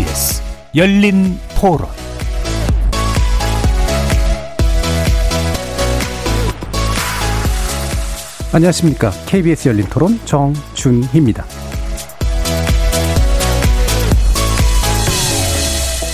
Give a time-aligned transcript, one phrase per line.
[0.00, 0.42] KBS
[0.76, 1.86] 열린 토론
[8.54, 9.10] 안녕하십니까.
[9.26, 11.44] KBS 열린 토론 정준희입니다.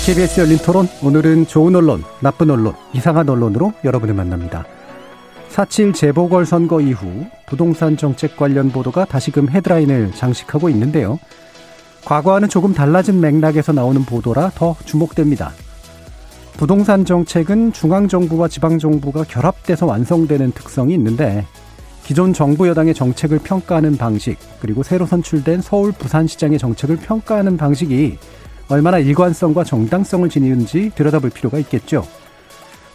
[0.04, 4.64] KBS 열린 토론 오늘은 좋은 언론, 나쁜 언론, 이상한 언론으로 여러분을 만납니다.
[5.50, 11.20] 4.7 재보궐선거 이후 부동산 정책 관련 보도가 다시금 헤드라인을 장식하고 있는데요.
[12.06, 15.50] 과거와는 조금 달라진 맥락에서 나오는 보도라 더 주목됩니다.
[16.56, 21.44] 부동산 정책은 중앙정부와 지방정부가 결합돼서 완성되는 특성이 있는데
[22.04, 28.18] 기존 정부 여당의 정책을 평가하는 방식, 그리고 새로 선출된 서울 부산시장의 정책을 평가하는 방식이
[28.68, 32.06] 얼마나 일관성과 정당성을 지니는지 들여다볼 필요가 있겠죠.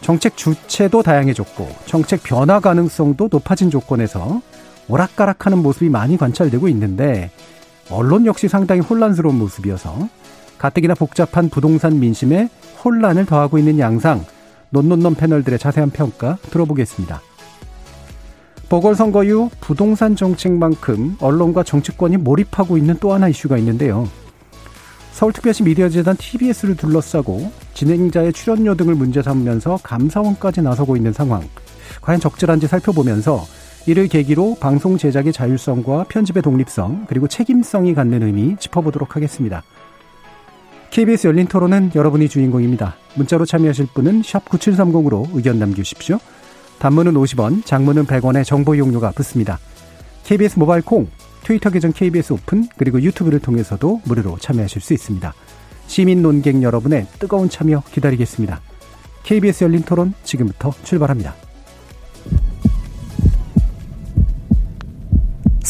[0.00, 4.40] 정책 주체도 다양해졌고 정책 변화 가능성도 높아진 조건에서
[4.88, 7.30] 오락가락하는 모습이 많이 관찰되고 있는데
[7.92, 10.08] 언론 역시 상당히 혼란스러운 모습이어서
[10.58, 12.48] 가뜩이나 복잡한 부동산 민심에
[12.84, 14.24] 혼란을 더하고 있는 양상
[14.70, 17.20] 논논논 패널들의 자세한 평가 들어보겠습니다.
[18.68, 24.08] 보궐선거 이후 부동산 정책만큼 언론과 정치권이 몰입하고 있는 또 하나 이슈가 있는데요.
[25.12, 31.42] 서울특별시 미디어재단 TBS를 둘러싸고 진행자의 출연료 등을 문제 삼으면서 감사원까지 나서고 있는 상황.
[32.00, 33.44] 과연 적절한지 살펴보면서
[33.86, 39.64] 이를 계기로 방송 제작의 자율성과 편집의 독립성 그리고 책임성이 갖는 의미 짚어보도록 하겠습니다.
[40.90, 42.96] KBS 열린 토론은 여러분이 주인공입니다.
[43.14, 46.18] 문자로 참여하실 분은 9730으로 의견 남겨주십시오.
[46.78, 49.58] 단문은 50원, 장문은 100원의 정보 이용료가 붙습니다.
[50.24, 51.08] KBS 모바일 콩,
[51.42, 55.34] 트위터 계정 KBS 오픈, 그리고 유튜브를 통해서도 무료로 참여하실 수 있습니다.
[55.86, 58.60] 시민 논객 여러분의 뜨거운 참여 기다리겠습니다.
[59.24, 61.34] KBS 열린 토론 지금부터 출발합니다.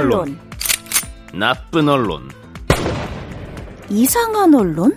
[0.00, 0.38] 언론,
[1.34, 2.30] 나쁜 언론,
[3.90, 4.96] 이상한 언론?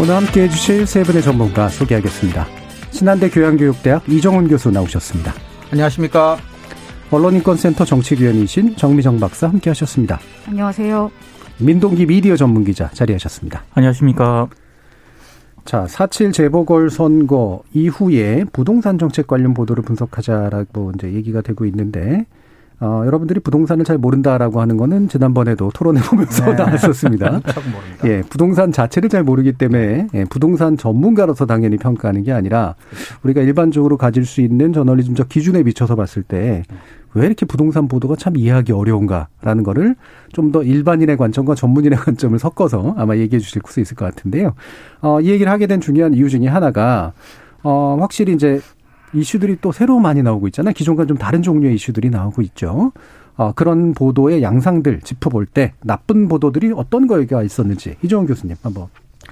[0.00, 2.46] 오늘 함께 해주실 세 분의 전문가 소개하겠습니다.
[2.92, 5.34] 신한대 교양교육대학 이정훈 교수 나오셨습니다.
[5.70, 6.38] 안녕하십니까.
[7.10, 10.18] 언론인권센터 정책위원이신 정미정 박사 함께 하셨습니다.
[10.48, 11.10] 안녕하세요.
[11.62, 13.64] 민동기 미디어 전문 기자 자리하셨습니다.
[13.74, 14.48] 안녕하십니까.
[15.64, 22.26] 자, 4.7 재보궐 선거 이후에 부동산 정책 관련 보도를 분석하자라고 이제 얘기가 되고 있는데,
[22.80, 26.54] 어, 여러분들이 부동산을 잘 모른다라고 하는 거는 지난번에도 토론해 보면서 네.
[26.54, 27.42] 나왔었습니다.
[28.06, 32.74] 예, 부동산 자체를 잘 모르기 때문에 예, 부동산 전문가로서 당연히 평가하는 게 아니라
[33.22, 36.62] 우리가 일반적으로 가질 수 있는 저널리즘적 기준에 비춰서 봤을 때
[37.14, 39.96] 왜 이렇게 부동산 보도가 참 이해하기 어려운가라는 거를
[40.32, 44.54] 좀 더 일반인의 관점과 전문인의 관점을 섞어서 아마 얘기해 주실 수 있을 것 같은데요.
[45.00, 47.12] 어, 이 얘기를 하게 된 중요한 이유 중에 하나가
[47.62, 48.60] 어, 확실히 이제
[49.12, 50.72] 이슈들이 또 새로 많이 나오고 있잖아요.
[50.72, 52.92] 기존과 좀 다른 종류의 이슈들이 나오고 있죠.
[53.36, 58.86] 어, 그런 보도의 양상들 짚어볼 때 나쁜 보도들이 어떤 거가 있었는지 이종원 교수님 한번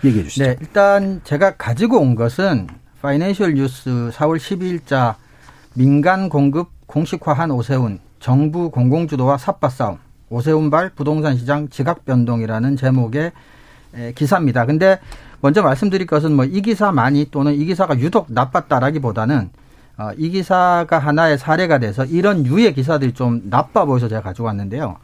[0.05, 0.45] 얘기해 주시죠.
[0.45, 2.69] 네, 일단 제가 가지고 온 것은
[3.03, 5.15] 파이낸셜 뉴스 4월 12일자
[5.79, 9.99] 민간 공급 공식화한 오세훈 정부 공공주도와 삿바 싸움
[10.29, 13.31] 오세훈발 부동산 시장 지각 변동이라는 제목의
[14.17, 14.67] 기사입니다.
[14.67, 14.99] 근데
[15.41, 19.51] 먼저 말씀드릴 것은 뭐 이 기사만이 또는 이 기사가 유독 나빴다라기보다는
[19.99, 24.97] 어, 이 기사가 하나의 사례가 돼서 이런 유의 기사들이 좀 나빠 보여서 제가 가지고 왔는데요.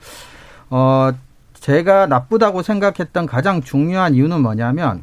[0.70, 1.10] 어,
[1.54, 5.02] 제가 나쁘다고 생각했던 가장 중요한 이유는 뭐냐면,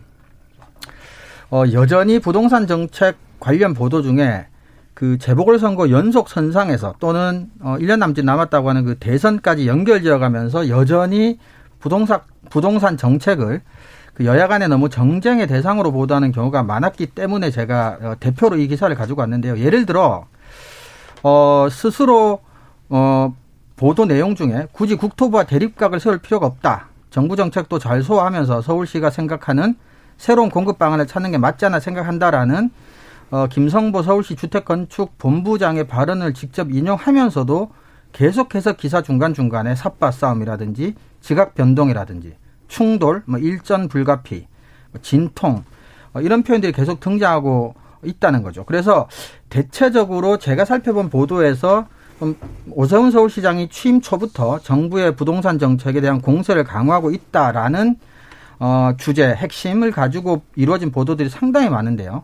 [1.49, 4.47] 어, 여전히 부동산 정책 관련 보도 중에
[5.01, 11.39] 그 재보궐선거 연속 선상에서 또는 어 1년 남짓 남았다고 하는 그 대선까지 연결지어 가면서 여전히
[11.79, 12.19] 부동산
[12.51, 13.63] 부동산 정책을
[14.13, 18.95] 그 여야 간에 너무 정쟁의 대상으로 보도하는 경우가 많았기 때문에 제가 어, 대표로 이 기사를
[18.95, 19.57] 가지고 왔는데요.
[19.57, 20.27] 예를 들어
[21.23, 22.41] 어 스스로
[22.89, 23.33] 어
[23.77, 26.89] 보도 내용 중에 굳이 국토부와 대립각을 세울 필요가 없다.
[27.09, 29.73] 정부 정책도 잘 소화하면서 서울시가 생각하는
[30.19, 32.69] 새로운 공급 방안을 찾는 게 맞지 않아 생각한다라는
[33.31, 37.71] 어, 김성보 서울시 주택건축본부장의 발언을 직접 인용하면서도
[38.11, 42.35] 계속해서 기사 중간중간에 삿바 싸움이라든지 지각 변동이라든지
[42.67, 44.47] 충돌, 뭐 일전 불가피,
[44.91, 45.63] 뭐 진통
[46.11, 47.73] 뭐 이런 표현들이 계속 등장하고
[48.03, 48.65] 있다는 거죠.
[48.65, 49.07] 그래서
[49.49, 51.87] 대체적으로 제가 살펴본 보도에서
[52.71, 57.95] 오세훈 서울시장이 취임 초부터 정부의 부동산 정책에 대한 공세를 강화하고 있다라는
[58.59, 62.23] 어, 주제 핵심을 가지고 이루어진 보도들이 상당히 많은데요.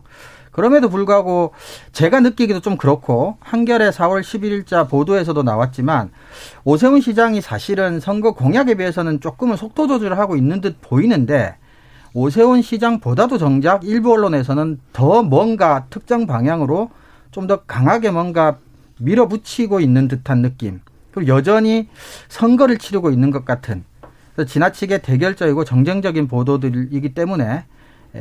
[0.58, 1.52] 그럼에도 불구하고
[1.92, 6.10] 제가 느끼기도 좀 그렇고 한겨레 4월 11일자 보도에서도 나왔지만
[6.64, 11.54] 오세훈 시장이 사실은 선거 공약에 비해서는 조금은 속도 조절을 하고 있는 듯 보이는데
[12.12, 16.90] 오세훈 시장보다도 정작 일부 언론에서는 더 뭔가 특정 방향으로
[17.30, 18.58] 좀 더 강하게 뭔가
[18.98, 20.80] 밀어붙이고 있는 듯한 느낌.
[21.12, 21.86] 그리고 여전히
[22.26, 23.84] 선거를 치르고 있는 것 같은
[24.44, 27.64] 지나치게 대결적이고 정쟁적인 보도들이기 때문에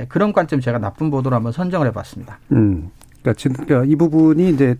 [0.09, 2.39] 그런 관점 제가 나쁜 보도로 한번 선정을 해봤습니다.
[2.51, 2.91] 음,
[3.21, 4.75] 그러니까 지금 그러니까 이 부분이 이제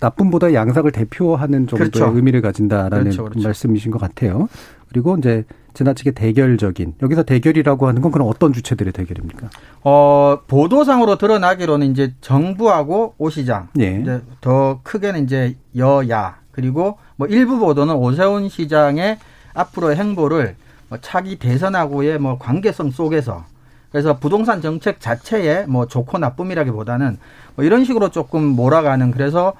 [0.00, 2.14] 나쁨보다 양상을 대표하는 정도의 그렇죠.
[2.14, 3.42] 의미를 가진다라는 그렇죠, 그렇죠.
[3.42, 4.48] 말씀이신 것 같아요.
[4.88, 5.44] 그리고 이제
[5.74, 9.48] 지나치게 대결적인 여기서 대결이라고 하는 건 그럼 어떤 주체들의 대결입니까?
[9.84, 14.00] 어 보도상으로 드러나기로는 이제 정부하고 오 시장, 예.
[14.02, 19.18] 이제 더 크게는 이제 여야 그리고 뭐 일부 보도는 오세훈 시장의
[19.54, 20.56] 앞으로의 행보를
[20.90, 23.46] 뭐 차기 대선하고의 뭐 관계성 속에서
[23.92, 27.18] 그래서 부동산 정책 자체에 뭐 좋고 나쁨이라기보다는
[27.56, 29.52] 뭐 이런 식으로 조금 몰아가는 그래서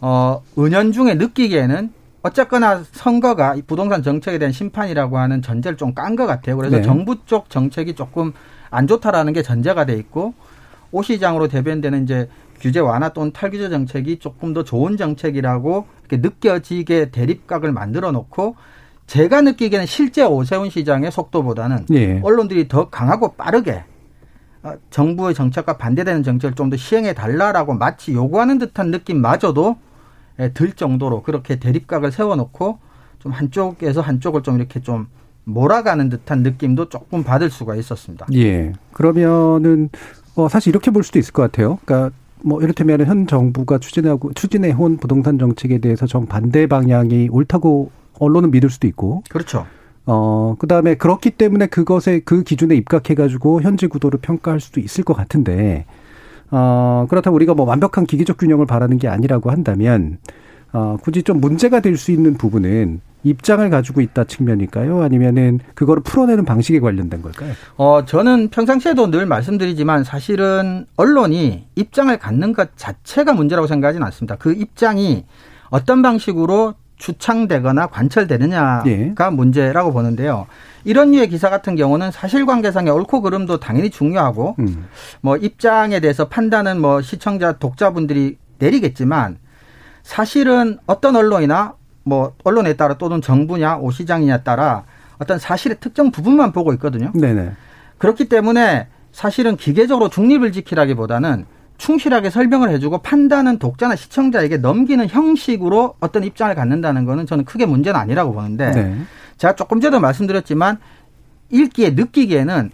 [0.00, 1.92] 어 은연중에 느끼기에는
[2.22, 6.56] 어쨌거나 선거가 부동산 정책에 대한 심판이라고 하는 전제를 좀 깐 것 같아요.
[6.56, 6.82] 그래서 네.
[6.82, 8.32] 정부 쪽 정책이 조금
[8.70, 10.34] 안 좋다라는 게 전제가 돼 있고
[10.92, 12.28] 오 시장으로 대변되는 이제
[12.60, 18.54] 규제 완화 또는 탈규제 정책이 조금 더 좋은 정책이라고 이렇게 느껴지게 대립각을 만들어 놓고
[19.10, 22.20] 제가 느끼기에는 실제 오세훈 시장의 속도보다는 네.
[22.22, 23.82] 언론들이 더 강하고 빠르게
[24.62, 29.76] 어, 정부의 정책과 반대되는 정책을 좀 더 시행해 달라라고 마치 요구하는 듯한 느낌마저도
[30.54, 32.78] 들 정도로 그렇게 대립각을 세워놓고
[33.18, 35.08] 좀 한쪽에서 한쪽을 좀 이렇게 좀
[35.42, 38.26] 몰아가는 듯한 느낌도 조금 받을 수가 있었습니다.
[38.34, 38.72] 예.
[38.92, 39.88] 그러면은
[40.36, 41.80] 어 사실 이렇게 볼 수도 있을 것 같아요.
[41.84, 42.14] 그러니까
[42.44, 47.90] 뭐 이를테면 현 정부가 추진하고 추진해 온 부동산 정책에 대해서 정 반대 방향이 옳다고
[48.20, 49.24] 언론은 믿을 수도 있고.
[49.28, 49.66] 그렇죠.
[50.06, 55.14] 어, 그 다음에 그렇기 때문에 그것에 그 기준에 입각해가지고 현재 구도를 평가할 수도 있을 것
[55.14, 55.84] 같은데,
[56.50, 60.18] 어, 그렇다고 우리가 뭐 완벽한 기계적 균형을 바라는 게 아니라고 한다면,
[60.72, 65.02] 어, 굳이 좀 문제가 될 수 있는 부분은 입장을 가지고 있다 측면일까요?
[65.02, 67.52] 아니면은 그거를 풀어내는 방식에 관련된 걸까요?
[67.76, 74.36] 어, 저는 평상시에도 늘 말씀드리지만 사실은 언론이 입장을 갖는 것 자체가 문제라고 생각하지는 않습니다.
[74.36, 75.26] 그 입장이
[75.68, 79.12] 어떤 방식으로 추창되거나 관철되느냐가 예.
[79.32, 80.46] 문제라고 보는데요.
[80.84, 84.86] 이런 류의 기사 같은 경우는 사실관계상의 옳고 그름도 당연히 중요하고 음.
[85.20, 89.38] 뭐 입장에 대해서 판단은 뭐 시청자 독자분들이 내리겠지만
[90.02, 91.74] 사실은 어떤 언론이나
[92.04, 94.84] 뭐 언론에 따라 또는 정부냐 오 시장이냐 따라
[95.18, 97.12] 어떤 사실의 특정 부분만 보고 있거든요.
[97.14, 97.52] 네네.
[97.98, 101.46] 그렇기 때문에 사실은 기계적으로 중립을 지키라기보다는
[101.80, 107.98] 충실하게 설명을 해주고 판단은 독자나 시청자에게 넘기는 형식으로 어떤 입장을 갖는다는 거는 저는 크게 문제는
[107.98, 108.98] 아니라고 보는데 네.
[109.38, 110.78] 제가 조금 전에도 말씀드렸지만
[111.48, 112.70] 읽기에 느끼기에는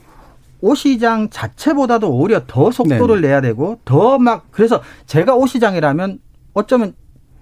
[0.60, 3.28] 오 시장 자체보다도 오히려 더 속도를 네.
[3.28, 6.18] 내야 되고 더 막 그래서 제가 오 시장이라면
[6.54, 6.94] 어쩌면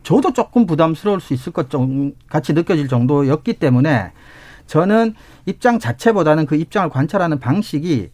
[0.02, 4.12] 저도 조금 부담스러울 수 있을 것좀 같이 느껴질 정도였기 때문에
[4.66, 5.14] 저는
[5.46, 8.10] 입장 자체보다는 그 입장을 관찰하는 방식이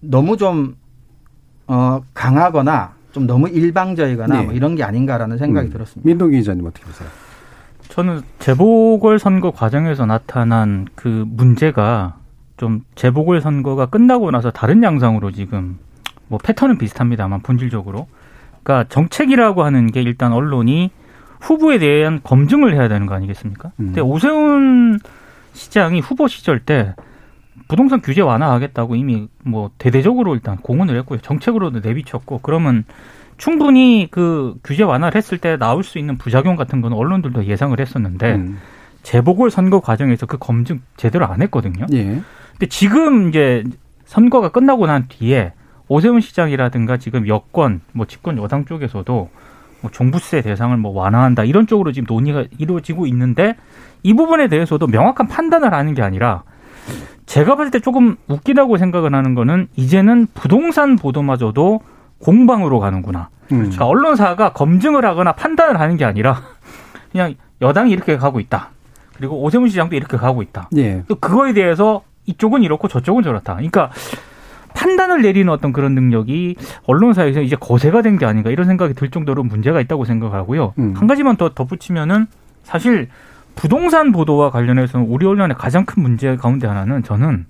[0.00, 0.76] 너무 좀
[1.68, 4.44] 어, 강하거나 좀 너무 일방적이거나 네.
[4.44, 5.72] 뭐 이런 게 아닌가라는 생각이 음.
[5.72, 6.06] 들었습니다.
[6.06, 7.08] 민동기 기자님 어떻게 보세요?
[7.88, 12.16] 저는 재보궐 선거 과정에서 나타난 그 문제가
[12.56, 15.78] 좀 재보궐 선거가 끝나고 나서 다른 양상으로 지금
[16.28, 18.06] 뭐 패턴은 비슷합니다만 본질적으로
[18.62, 20.90] 그러니까 정책이라고 하는 게 일단 언론이
[21.40, 23.70] 후보에 대한 검증을 해야 되는 거 아니겠습니까?
[23.80, 23.86] 음.
[23.86, 25.00] 근데 오세훈
[25.52, 26.94] 시장이 후보 시절 때
[27.68, 31.20] 부동산 규제 완화하겠다고 이미 뭐 대대적으로 일단 공언을 했고요.
[31.20, 32.84] 정책으로도 내비쳤고 그러면
[33.36, 38.34] 충분히 그 규제 완화를 했을 때 나올 수 있는 부작용 같은 건 언론들도 예상을 했었는데
[38.34, 38.58] 음.
[39.02, 41.86] 재보궐 선거 과정에서 그 검증 제대로 안 했거든요.
[41.92, 42.20] 예.
[42.52, 43.62] 근데 지금 이제
[44.06, 45.52] 선거가 끝나고 난 뒤에
[45.86, 49.30] 오세훈 시장이라든가 지금 여권 뭐 집권 여당 쪽에서도
[49.80, 53.56] 뭐 종부세 대상을 뭐 완화한다 이런 쪽으로 지금 논의가 이루어지고 있는데
[54.02, 56.42] 이 부분에 대해서도 명확한 판단을 하는 게 아니라
[57.28, 61.80] 제가 봤을 때 조금 웃기다고 생각을 하는 거는 이제는 부동산 보도마저도
[62.20, 63.28] 공방으로 가는구나.
[63.52, 63.58] 음.
[63.58, 66.40] 그러니까 언론사가 검증을 하거나 판단을 하는 게 아니라
[67.12, 68.70] 그냥 여당이 이렇게 가고 있다.
[69.16, 70.70] 그리고 오세훈 시장도 이렇게 가고 있다.
[70.78, 71.02] 예.
[71.06, 73.54] 또 그거에 대해서 이쪽은 이렇고 저쪽은 저렇다.
[73.54, 73.90] 그러니까
[74.74, 76.56] 판단을 내리는 어떤 그런 능력이
[76.86, 80.72] 언론사에서 이제 거세가 된 게 아닌가 이런 생각이 들 정도로 문제가 있다고 생각하고요.
[80.78, 80.94] 음.
[80.96, 82.26] 한 가지만 더 덧붙이면은
[82.62, 83.08] 사실
[83.58, 87.46] 부동산 보도와 관련해서 우리 언론의 가장 큰 문제 가운데 하나는 저는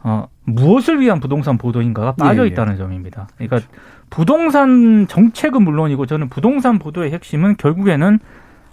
[0.00, 2.48] 어, 무엇을 위한 부동산 보도인가가 빠져 예, 예.
[2.48, 3.26] 있다는 점입니다.
[3.38, 3.66] 그러니까
[4.10, 8.18] 부동산 정책은 물론이고 저는 부동산 보도의 핵심은 결국에는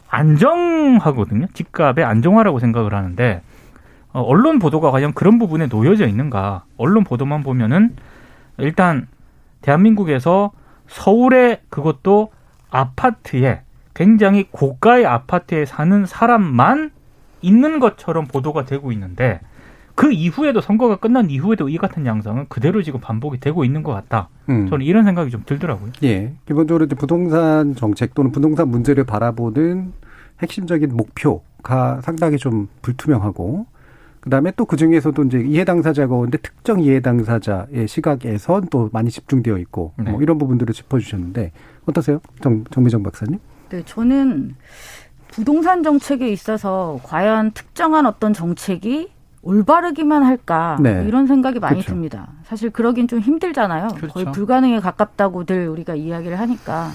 [0.09, 1.47] 안정하거든요.
[1.53, 3.41] 집값의 안정화라고 생각을 하는데
[4.11, 6.65] 어, 언론 보도가 과연 그런 부분에 놓여져 있는가?
[6.75, 7.95] 언론 보도만 보면은
[8.57, 9.07] 일단
[9.61, 10.51] 대한민국에서
[10.87, 12.33] 서울에 그것도
[12.69, 13.61] 아파트에
[13.93, 16.91] 굉장히 고가의 아파트에 사는 사람만
[17.41, 19.39] 있는 것처럼 보도가 되고 있는데
[19.95, 24.29] 그 이후에도 선거가 끝난 이후에도 이 같은 양상은 그대로 지금 반복이 되고 있는 것 같다.
[24.49, 24.67] 음.
[24.67, 25.91] 저는 이런 생각이 좀 들더라고요.
[26.03, 26.33] 예.
[26.47, 29.93] 기본적으로 이제 부동산 정책 또는 부동산 문제를 바라보는
[30.41, 33.67] 핵심적인 목표가 상당히 좀 불투명하고
[34.21, 39.93] 그다음에 또 그중에서도 이제 이해 당사자가 오는데 특정 이해 당사자의 시각에선 또 많이 집중되어 있고
[39.97, 40.11] 네.
[40.11, 41.51] 뭐 이런 부분들을 짚어 주셨는데
[41.85, 42.19] 어떠세요?
[42.41, 43.39] 정 정미정 박사님?
[43.73, 44.55] 네, 저는
[45.29, 49.09] 부동산 정책에 있어서 과연 특정한 어떤 정책이
[49.41, 51.03] 올바르기만 할까 네.
[51.07, 51.89] 이런 생각이 많이 그렇죠.
[51.89, 52.27] 듭니다.
[52.43, 53.87] 사실 그러긴 좀 힘들잖아요.
[53.95, 54.13] 그렇죠.
[54.13, 56.91] 거의 불가능에 가깝다고들 우리가 이야기를 하니까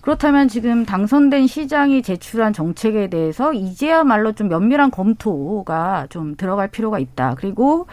[0.00, 7.34] 그렇다면 지금 당선된 시장이 제출한 정책에 대해서 이제야말로 좀 면밀한 검토가 좀 들어갈 필요가 있다.
[7.36, 7.88] 그리고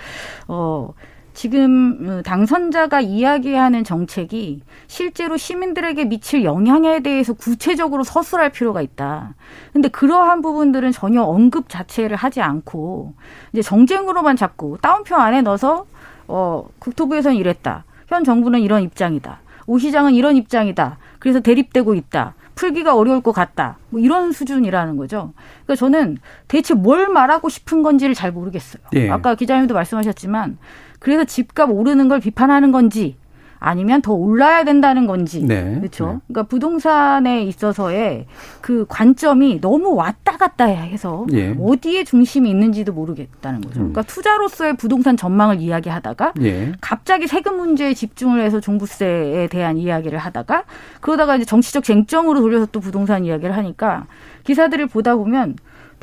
[0.47, 0.93] 어
[1.33, 9.33] 지금 어, 당선자가 이야기하는 정책이 실제로 시민들에게 미칠 영향에 대해서 구체적으로 서술할 필요가 있다.
[9.73, 13.13] 근데 그러한 부분들은 전혀 언급 자체를 하지 않고
[13.51, 15.85] 이제 정쟁으로만 자꾸 따옴표 안에 넣어서
[16.27, 17.85] 어 국토부에서는 이랬다.
[18.07, 19.39] 현 정부는 이런 입장이다.
[19.65, 20.97] 오 시장은 이런 입장이다.
[21.19, 22.35] 그래서 대립되고 있다.
[22.55, 23.77] 풀기가 어려울 것 같다.
[23.89, 25.33] 뭐 이런 수준이라는 거죠.
[25.65, 26.17] 그러니까 저는
[26.47, 28.83] 대체 뭘 말하고 싶은 건지를 잘 모르겠어요.
[28.95, 29.09] 예.
[29.09, 30.57] 아까 기자님도 말씀하셨지만
[30.99, 33.17] 그래서 집값 오르는 걸 비판하는 건지
[33.65, 35.77] 아니면 더 올라야 된다는 건지 네.
[35.79, 36.05] 그렇죠.
[36.05, 36.19] 네.
[36.27, 38.25] 그러니까 부동산에 있어서의
[38.59, 41.55] 그 관점이 너무 왔다 갔다 해서 예.
[41.57, 43.79] 어디에 중심이 있는지도 모르겠다는 거죠.
[43.79, 43.93] 음.
[43.93, 46.73] 그러니까 투자로서의 부동산 전망을 이야기하다가 예.
[46.81, 50.65] 갑자기 세금 문제에 집중을 해서 종부세에 대한 이야기를 하다가
[50.99, 54.07] 그러다가 이제 정치적 쟁점으로 돌려서 또 부동산 이야기를 하니까
[54.43, 55.55] 기사들을 보다 보면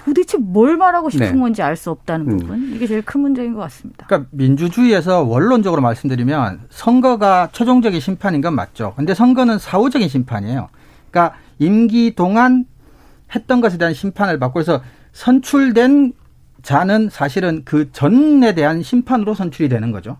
[0.05, 1.39] 도대체 뭘 말하고 싶은 네.
[1.39, 2.39] 건지 알 수 없다는 음.
[2.39, 4.07] 부분 이게 제일 큰 문제인 것 같습니다.
[4.07, 8.95] 그러니까 민주주의에서 원론적으로 말씀드리면 선거가 최종적인 심판인 건 맞죠.
[8.97, 10.69] 근데 선거는 사후적인 심판이에요.
[11.11, 12.67] 그러니까 임기 동안
[13.35, 16.13] 했던 것에 대한 심판을 받고 그래서 선출된
[16.63, 20.19] 자는 사실은 그 전에 대한 심판으로 선출이 되는 거죠.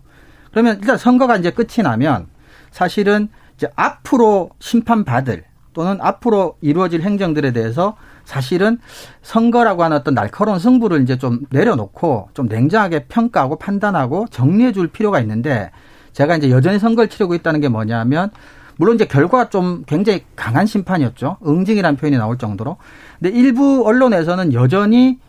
[0.51, 2.27] 그러면 일단 선거가 이제 끝이 나면
[2.71, 8.79] 사실은 이제 앞으로 심판받을 또는 앞으로 이루어질 행정들에 대해서 사실은
[9.21, 15.19] 선거라고 하는 어떤 날카로운 승부를 이제 좀 내려놓고 좀 냉정하게 평가하고 판단하고 정리해 줄 필요가
[15.19, 15.71] 있는데
[16.13, 18.31] 제가 이제 여전히 선거를 치르고 있다는 게 뭐냐면
[18.77, 21.37] 물론 이제 결과가 좀 굉장히 강한 심판이었죠.
[21.45, 22.77] 응징이라는 표현이 나올 정도로.
[23.19, 25.19] 근데 일부 언론에서는 여전히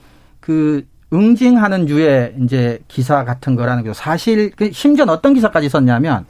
[0.41, 6.25] 그 응징하는 유의 이제 기사 같은 거라는 게 사실 그 심지어 는 어떤 기사까지 썼냐면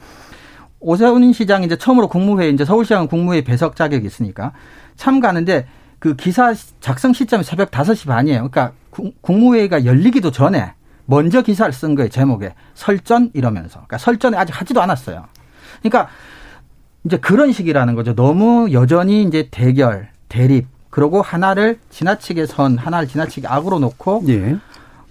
[0.87, 4.51] 오세훈 시장이 이제 처음으로 국무회의 이제 서울시장 국무회의 배석 자격이 있으니까
[4.95, 5.65] 참가하는데
[5.99, 8.49] 그 기사 작성 시점이 새벽 5시 반이에요.
[8.49, 10.73] 그러니까 국- 국무회의가 열리기도 전에
[11.05, 12.09] 먼저 기사를 쓴 거예요.
[12.09, 13.73] 제목에 설전 이러면서.
[13.75, 15.25] 그러니까 설전을 아직 하지도 않았어요.
[15.81, 16.09] 그러니까
[17.05, 18.15] 이제 그런 식이라는 거죠.
[18.15, 24.57] 너무 여전히 이제 대결, 대립, 그리고 하나를 지나치게 선, 하나를 지나치게 악으로 놓고 예.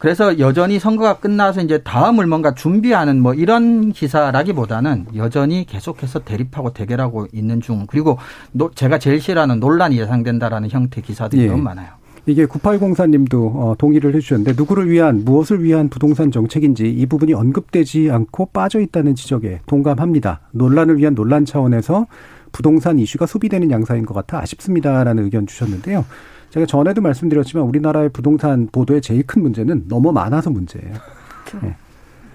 [0.02, 7.28] 그래서 여전히 선거가 끝나서 이제 다음을 뭔가 준비하는 뭐 이런 기사라기보다는 여전히 계속해서 대립하고 대결하고
[7.32, 7.86] 있는 중.
[7.86, 8.18] 그리고
[8.50, 11.46] 노- 제가 제일 싫어하는 논란이 예상된다라는 형태 기사들이 예.
[11.46, 11.86] 너무 많아요.
[12.26, 18.46] 이게 9804님도 어, 동의를 해주셨는데 누구를 위한 무엇을 위한 부동산 정책인지 이 부분이 언급되지 않고
[18.46, 20.40] 빠져 있다는 지적에 동감합니다.
[20.50, 22.08] 논란을 위한 논란 차원에서
[22.50, 26.04] 부동산 이슈가 소비되는 양상인 것 같아 아쉽습니다라는 의견 주셨는데요.
[26.52, 30.92] 제가 전에도 말씀드렸지만 우리나라의 부동산 보도의 제일 큰 문제는 너무 많아서 문제예요.
[31.64, 31.76] 예.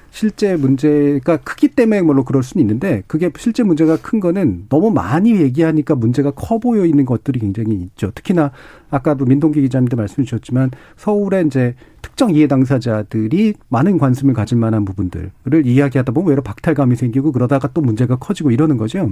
[0.09, 5.39] 실제 문제가 크기 때문에 물론 그럴 수는 있는데 그게 실제 문제가 큰 거는 너무 많이
[5.39, 8.11] 얘기하니까 문제가 커 보여 있는 것들이 굉장히 있죠.
[8.15, 8.49] 특히나
[8.89, 15.31] 아까도 민동기 기자님도 말씀 주셨지만 서울의 이제 특정 이해 당사자들이 많은 관심을 가질 만한 부분들을
[15.65, 19.11] 이야기하다 보면 외로 박탈감이 생기고 그러다가 또 문제가 커지고 이러는 거죠.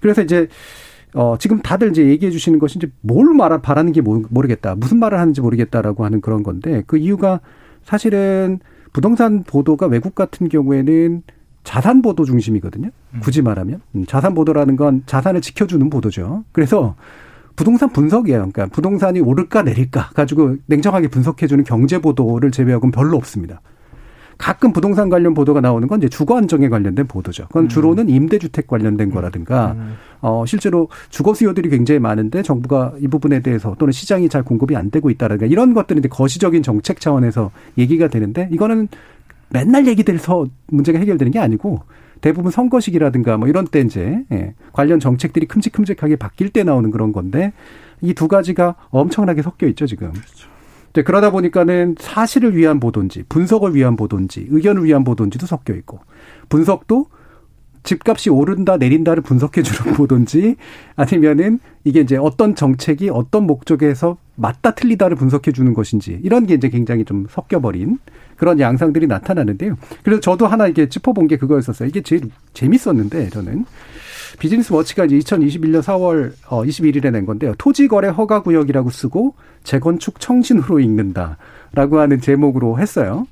[0.00, 0.46] 그래서 이제
[1.14, 4.74] 어, 지금 다들 이제 얘기해 주시는 것이 이제 뭘 말하, 바라는 게 모- 모르겠다.
[4.76, 7.40] 무슨 말을 하는지 모르겠다라고 하는 그런 건데 그 이유가
[7.82, 8.60] 사실은
[8.92, 11.22] 부동산 보도가 외국 같은 경우에는
[11.64, 12.90] 자산 보도 중심이거든요.
[13.20, 13.80] 굳이 말하면.
[13.94, 16.44] 음, 자산 보도라는 건 자산을 지켜주는 보도죠.
[16.52, 16.96] 그래서
[17.56, 18.38] 부동산 분석이에요.
[18.38, 23.60] 그러니까 부동산이 오를까 내릴까 가지고 냉정하게 분석해주는 경제 보도를 제외하고는 별로 없습니다.
[24.42, 27.46] 가끔 부동산 관련 보도가 나오는 건 이제 주거 안정에 관련된 보도죠.
[27.46, 29.76] 그건 주로는 임대주택 관련된 거라든가
[30.20, 34.90] 어 실제로 주거 수요들이 굉장히 많은데 정부가 이 부분에 대해서 또는 시장이 잘 공급이 안
[34.90, 38.88] 되고 있다라든가 이런 것들이 이제 거시적인 정책 차원에서 얘기가 되는데 이거는
[39.50, 41.82] 맨날 얘기돼서 문제가 해결되는 게 아니고
[42.20, 47.52] 대부분 선거식이라든가 뭐 이런 때 이제 예, 관련 정책들이 큼직큼직하게 바뀔 때 나오는 그런 건데
[48.00, 50.12] 이 두 가지가 엄청나게 섞여 있죠 지금.
[50.92, 56.00] 이제 그러다 보니까는 사실을 위한 보도인지 분석을 위한 보도인지 의견을 위한 보도인지도 섞여 있고
[56.48, 57.06] 분석도
[57.82, 60.56] 집값이 오른다 내린다를 분석해 주는 보도인지
[60.94, 66.68] 아니면은 이게 이제 어떤 정책이 어떤 목적에서 맞다 틀리다를 분석해 주는 것인지 이런 게 이제
[66.68, 67.98] 굉장히 좀 섞여 버린
[68.36, 69.76] 그런 양상들이 나타나는데요.
[70.02, 71.88] 그래서 저도 하나 이게 짚어본 게 그거였었어요.
[71.88, 72.22] 이게 제일
[72.54, 73.64] 재밌었는데 저는
[74.38, 77.54] 비즈니스 워치가 이제 2021년 4월 21일에 낸 건데요.
[77.58, 79.34] 토지 거래 허가 구역이라고 쓰고
[79.64, 83.26] 재건축 청진으로 읽는다라고 하는 제목으로 했어요.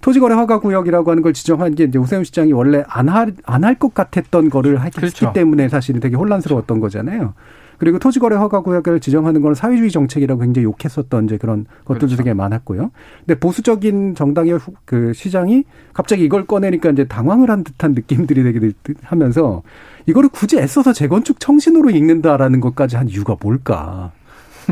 [0.00, 4.48] 토지거래 허가 구역이라고 하는 걸 지정한 게 이제 오세훈 시장이 원래 안할안 할 것 같았던
[4.48, 5.32] 거를 했기 그렇죠.
[5.34, 7.34] 때문에 사실은 되게 혼란스러웠던 거잖아요.
[7.76, 12.16] 그리고 토지거래 허가 구역을 지정하는 건 사회주의 정책이라고 굉장히 욕했었던 이제 그런 것들도 그렇죠.
[12.16, 12.90] 되게 많았고요.
[13.26, 18.58] 근데 보수적인 정당의 후- 그 시장이 갑자기 이걸 꺼내니까 이제 당황을 한 듯한 느낌들이 되게
[18.82, 19.62] 들- 하면서
[20.06, 24.12] 이거를 굳이 애써서 재건축 청신으로 읽는다라는 것까지 한 이유가 뭘까?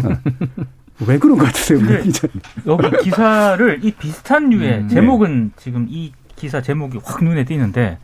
[0.05, 0.09] 어.
[1.07, 2.03] 왜 그런 것 같으세요, 네.
[2.03, 2.41] 기자님?
[2.67, 4.89] 여기 기사를 이 비슷한 류의 음.
[4.89, 7.99] 제목은 지금 이 기사 제목이 확 눈에 띄는데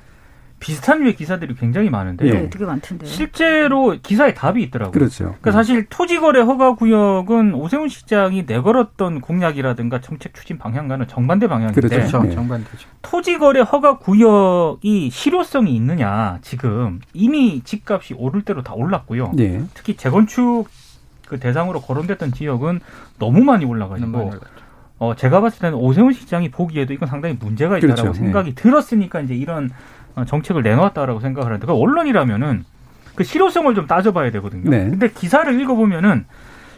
[0.64, 2.34] 비슷한 류의 기사들이 굉장히 많은데요.
[2.34, 2.40] 예.
[2.40, 3.04] 네, 되게 많던데.
[3.04, 4.92] 실제로 기사에 답이 있더라고요.
[4.92, 5.24] 그렇죠.
[5.24, 11.96] 그러니까 사실 토지거래 허가 구역은 오세훈 시장이 내걸었던 공약이라든가 정책 추진 방향과는 정반대 방향인데 그렇죠.
[11.96, 12.22] 그렇죠.
[12.22, 12.34] 네.
[12.34, 12.88] 정반대죠.
[13.02, 19.32] 토지거래 허가 구역이 실효성이 있느냐 지금 이미 집값이 오를 대로 다 올랐고요.
[19.40, 19.62] 예.
[19.74, 20.66] 특히 재건축
[21.28, 22.80] 그 대상으로 거론됐던 지역은
[23.18, 24.54] 너무 많이 올라가지고 너무 많이 올랐죠.
[24.96, 28.14] 어 제가 봤을 때는 오세훈 시장이 보기에도 이건 상당히 문제가 있다라고 그렇죠.
[28.14, 29.74] 생각이 들었으니까 이제 이런 어,
[30.26, 32.64] 정책을 내놓았다라고 생각을 하는데 그 언론이라면은
[33.14, 34.70] 그 실효성을 좀 따져봐야 되거든요.
[34.70, 34.88] 네.
[34.90, 36.24] 근데 기사를 읽어보면은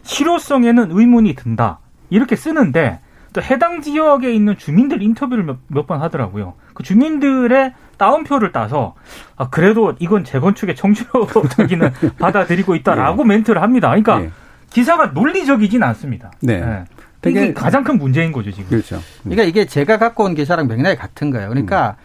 [0.03, 1.79] 실효성에는 의문이 든다
[2.11, 3.01] 이렇게 쓰는데
[3.33, 6.55] 또 해당 지역에 있는 주민들 인터뷰를 몇 번 하더라고요.
[6.75, 8.95] 그 주민들의 따옴표를 따서
[9.37, 13.89] 아 그래도 이건 재건축의 청주기는 받아들이고 있다라고 멘트를 합니다.
[13.89, 14.31] 그러니까 예.
[14.71, 16.31] 기사가 논리적이진 않습니다.
[16.41, 16.55] 네.
[16.55, 16.85] 예.
[17.21, 18.69] 되게- 이게 가장 큰 문제인 거죠 지금.
[18.71, 19.01] 그렇죠.
[19.23, 21.49] 그러니까 이게 제가 갖고 온 기사랑 맥락이 같은 거예요.
[21.49, 21.97] 그러니까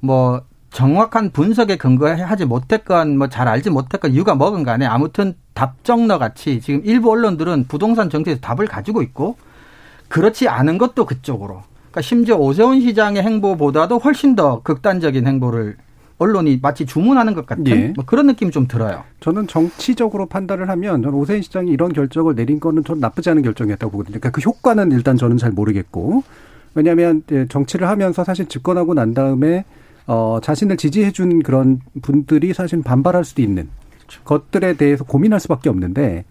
[0.00, 6.60] 뭐 정확한 분석에 근거하지 못했건 뭐 잘 알지 못했건 이유가 뭐건 간에 아무튼 답정너 같이
[6.60, 9.36] 지금 일부 언론들은 부동산 정책에서 답을 가지고 있고
[10.08, 11.62] 그렇지 않은 것도 그쪽으로.
[11.90, 15.76] 그러니까 심지어 오세훈 시장의 행보보다도 훨씬 더 극단적인 행보를
[16.18, 17.92] 언론이 마치 주문하는 것 같은 예.
[17.96, 19.04] 뭐 그런 느낌이 좀 들어요.
[19.20, 23.90] 저는 정치적으로 판단을 하면 저는 오세훈 시장이 이런 결정을 내린 거는 저는 나쁘지 않은 결정이었다고
[23.90, 24.20] 보거든요.
[24.20, 26.22] 그러니까 그 효과는 일단 저는 잘 모르겠고
[26.74, 29.64] 왜냐하면 정치를 하면서 사실 집권하고 난 다음에
[30.10, 33.68] 어 자신을 지지해준 그런 분들이 사실 반발할 수도 있는
[34.24, 36.24] 것들에 대해서 고민할 수밖에 없는데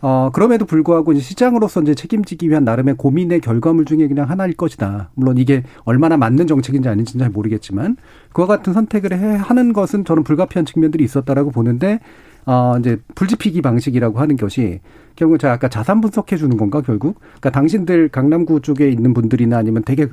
[0.00, 5.10] 어 그럼에도 불구하고 이제 시장으로서 이제 책임지기 위한 나름의 고민의 결과물 중에 그냥 하나일 것이다.
[5.14, 7.96] 물론 이게 얼마나 맞는 정책인지 아닌지는 잘 모르겠지만
[8.32, 11.98] 그와 같은 선택을 해 하는 것은 저는 불가피한 측면들이 있었다라고 보는데
[12.46, 14.78] 어 이제 불지피기 방식이라고 하는 것이
[15.16, 19.82] 결국 제가 아까 자산 분석해 주는 건가 결국 그러니까 당신들 강남구 쪽에 있는 분들이나 아니면
[19.84, 20.06] 되게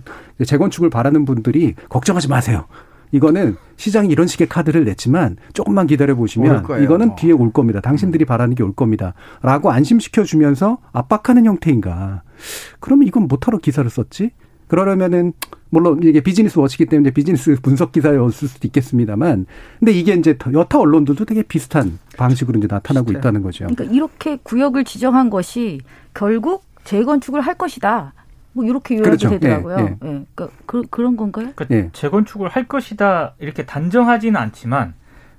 [0.43, 2.65] 재건축을 바라는 분들이 걱정하지 마세요.
[3.11, 6.65] 이거는 시장이 이런 식의 카드를 냈지만 조금만 기다려 올 보시면.
[6.83, 7.81] 이거는 뒤에 올 겁니다.
[7.81, 9.13] 당신들이 바라는 게 올 겁니다.
[9.41, 12.23] 라고 안심시켜 주면서 압박하는 형태인가.
[12.79, 14.31] 그러면 이건 못하러 기사를 썼지?
[14.67, 15.33] 그러려면은
[15.69, 19.45] 물론 이게 비즈니스 워치기 때문에 비즈니스 분석 기사였을 수도 있겠습니다만
[19.79, 23.19] 근데 이게 이제 여타 언론들도 되게 비슷한 방식으로 이제 나타나고 비슷해요.
[23.19, 23.67] 있다는 거죠.
[23.67, 25.81] 그러니까 이렇게 구역을 지정한 것이
[26.13, 28.13] 결국 재건축을 할 것이다.
[28.53, 29.29] 뭐 이렇게 요약이 그렇죠.
[29.29, 29.77] 되더라고요.
[29.77, 29.97] 예, 예, 예.
[30.01, 31.49] 그러니까 그, 그런 건가요?
[31.55, 31.89] 그러니까 예.
[31.93, 34.93] 재건축을 할 것이다 이렇게 단정하지는 않지만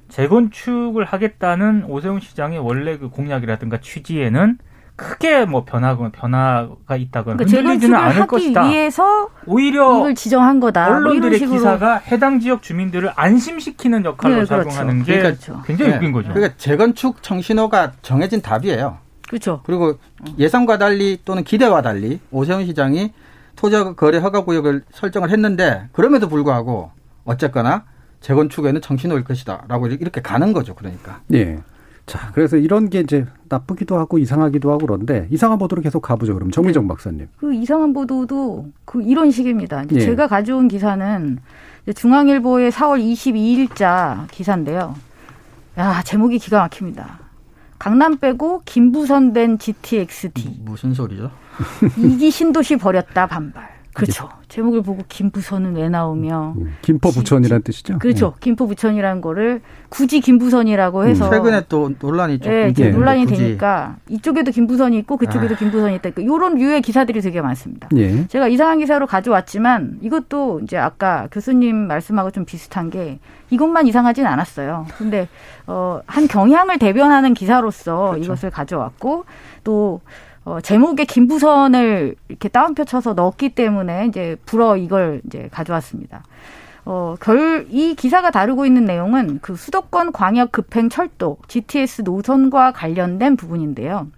[0.09, 4.59] 재건축을 하겠다는 오세훈 시장의 원래 그 공약이라든가 취지에는
[4.95, 8.69] 크게 뭐 변화가 변화가 있다거나 그러니까 흔들리지는 재건축을 않을 하기 것이다.
[8.69, 10.89] 위해서 오히려 이걸 지정한 거다.
[10.89, 11.59] 뭐 언론들의 식으로.
[11.59, 14.71] 기사가 해당 지역 주민들을 안심시키는 역할로 네, 그렇죠.
[14.71, 15.97] 작용하는 게 그러니까 굉장히 네.
[15.97, 16.33] 웃긴 거죠.
[16.33, 18.99] 그러니까 재건축 청신호가 정해진 답이에요.
[19.33, 19.63] 그렇죠.
[19.65, 19.95] 그리고
[20.39, 23.15] 예상과 달리 또는 기대와 달리 오세훈 시장이
[23.57, 26.91] 토지 거래 허가 구역을 설정을 했는데 그럼에도 불구하고
[27.25, 27.85] 어쨌거나
[28.21, 30.75] 재건축에는 정신호일 것이다라고 이렇게 가는 거죠.
[30.75, 31.23] 그러니까.
[31.33, 31.59] 예.
[32.05, 36.35] 자, 그래서 이런 게 이제 나쁘기도 하고 이상하기도 하고 그런데 이상한 보도로 계속 가보죠.
[36.35, 37.29] 그럼 정미정 박사님.
[37.39, 39.85] 그 이상한 보도도 그 이런 식입니다.
[39.85, 40.01] 이제 예.
[40.01, 41.39] 제가 가져온 기사는
[41.95, 44.95] 중앙일보의 4월 22일자 기사인데요.
[45.79, 47.22] 야 제목이 기가 막힙니다.
[47.83, 51.33] 강남 빼고 김부선 된 GTX-D 무슨 소리죠?
[51.99, 53.82] 이기 신도시 버렸다 반발.
[53.95, 54.29] 그렇죠.
[54.49, 57.99] 제목을 보고 김부선은 왜 나오며 음, 김포 부천이라는 뜻이죠.
[57.99, 58.35] 그렇죠.
[58.41, 62.91] 김포 부천이라는 거를 굳이 김부선이라고 해서 최근에 또 논란이 좀 예, 이제 예.
[62.91, 63.43] 논란이 굳이.
[63.43, 65.59] 되니까 이쪽에도 김부선이 있고 그쪽에도 아.
[65.59, 66.11] 김부선이 있다.
[66.11, 67.89] 그러니까 이런 류의 기사들이 되게 많습니다.
[67.97, 68.27] 예.
[68.29, 73.19] 제가 이상한 기사로 가져왔지만 이것도 이제 아까 교수님 말씀하고 좀 비슷한 게
[73.51, 74.87] 이것만 이상하진 않았어요.
[74.97, 75.29] 근데
[75.67, 79.25] 어, 한 경향을 대변하는 기사로서 이것을 가져왔고
[79.65, 80.01] 또
[80.45, 86.25] 어, 제목에 김부선을 이렇게 따옴표 쳐서 넣었기 때문에 이제 불어 이걸 이제 가져왔습니다.
[86.85, 93.37] 어, 결, 이 기사가 다루고 있는 내용은 그 수도권 광역 급행 철도 GTS 노선과 관련된
[93.37, 94.09] 부분인데요.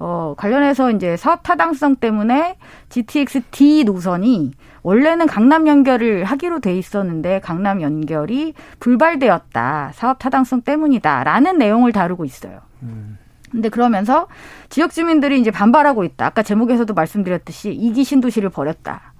[0.00, 2.56] 어, 관련해서 이제 사업 타당성 때문에
[2.88, 4.52] GTX D 노선이
[4.82, 9.92] 원래는 강남 연결을 하기로 돼 있었는데 강남 연결이 불발되었다.
[9.94, 12.60] 사업 타당성 때문이다라는 내용을 다루고 있어요.
[13.50, 14.26] 근데 그러면서
[14.68, 16.26] 지역 주민들이 이제 반발하고 있다.
[16.26, 19.12] 아까 제목에서도 말씀드렸듯이 이기 신도시를 버렸다.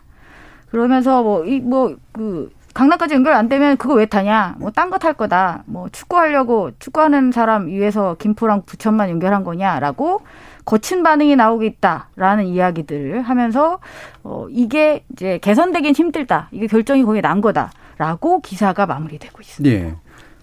[0.71, 4.55] 그러면서 뭐 이 뭐 그 강남까지 연결 안 되면 그거 왜 타냐?
[4.61, 5.65] 뭐 딴 거 탈 거다.
[5.67, 10.21] 뭐 축구하려고 축구하는 사람 위해서 김포랑 부천만 연결한 거냐라고
[10.65, 13.81] 거친 반응이 나오고 있다라는 이야기들을 하면서
[14.23, 16.49] 어 이게 이제 개선되긴 힘들다.
[16.53, 19.77] 이게 결정이 거기에 난 거다라고 기사가 마무리되고 있습니다.
[19.77, 19.95] 예.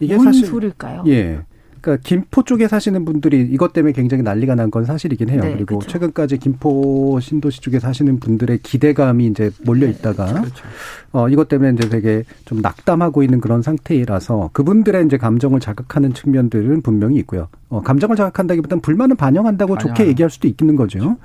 [0.02, 1.04] 이게 뭔 사실 소리일까요?
[1.08, 1.40] 예.
[1.88, 5.40] 그러니까 김포 쪽에 사시는 분들이 이것 때문에 굉장히 난리가 난 건 사실이긴 해요.
[5.42, 5.88] 네, 그리고 그렇죠.
[5.94, 10.66] 최근까지 김포 신도시 쪽에 사시는 분들의 기대감이 이제 몰려 있다가 그렇죠.
[11.14, 16.82] 어 이것 때문에 이제 되게 좀 낙담하고 있는 그런 상태이라서 그분들의 이제 감정을 자극하는 측면들은
[16.82, 17.48] 분명히 있고요.
[17.70, 20.10] 어 감정을 자극한다기보다는 불만을 반영한다고 좋게 반영하는.
[20.10, 21.16] 얘기할 수도 있는 거죠.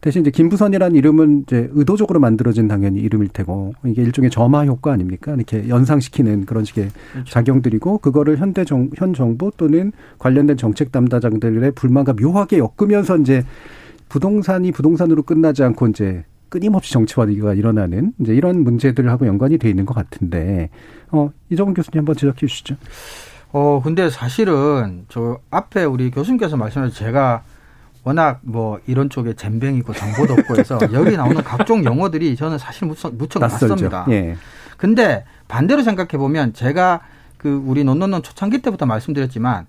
[0.00, 5.34] 대신 이제 김부선이라는 이름은 이제 의도적으로 만들어진 당연히 이름일 테고 이게 일종의 점화 효과 아닙니까?
[5.34, 7.30] 이렇게 연상시키는 그런 식의 그렇죠.
[7.30, 13.44] 작용들이고 그거를 현대 정, 현 정부 또는 관련된 정책 담당자들의 불만과 묘하게 엮으면서 이제
[14.08, 19.94] 부동산이 부동산으로 끝나지 않고 이제 끊임없이 정치화가 일어나는 이제 이런 문제들하고 연관이 돼 있는 것
[19.94, 20.70] 같은데
[21.10, 22.76] 어 이정훈 교수님 한번 지적해 주시죠.
[23.52, 27.42] 어, 근데 사실은 저 앞에 우리 교수님께서 말씀하신 제가
[28.04, 33.14] 워낙 뭐 이런 쪽에 잼병이고 정보도 없고 해서 여기 나오는 각종 용어들이 저는 사실 무척,
[33.14, 33.40] 무척.
[33.40, 34.06] 낯섭니다.
[34.10, 34.36] 예.
[34.76, 37.00] 근데 반대로 생각해 보면 제가
[37.36, 39.66] 그 우리 논논논 초창기 때부터 말씀드렸지만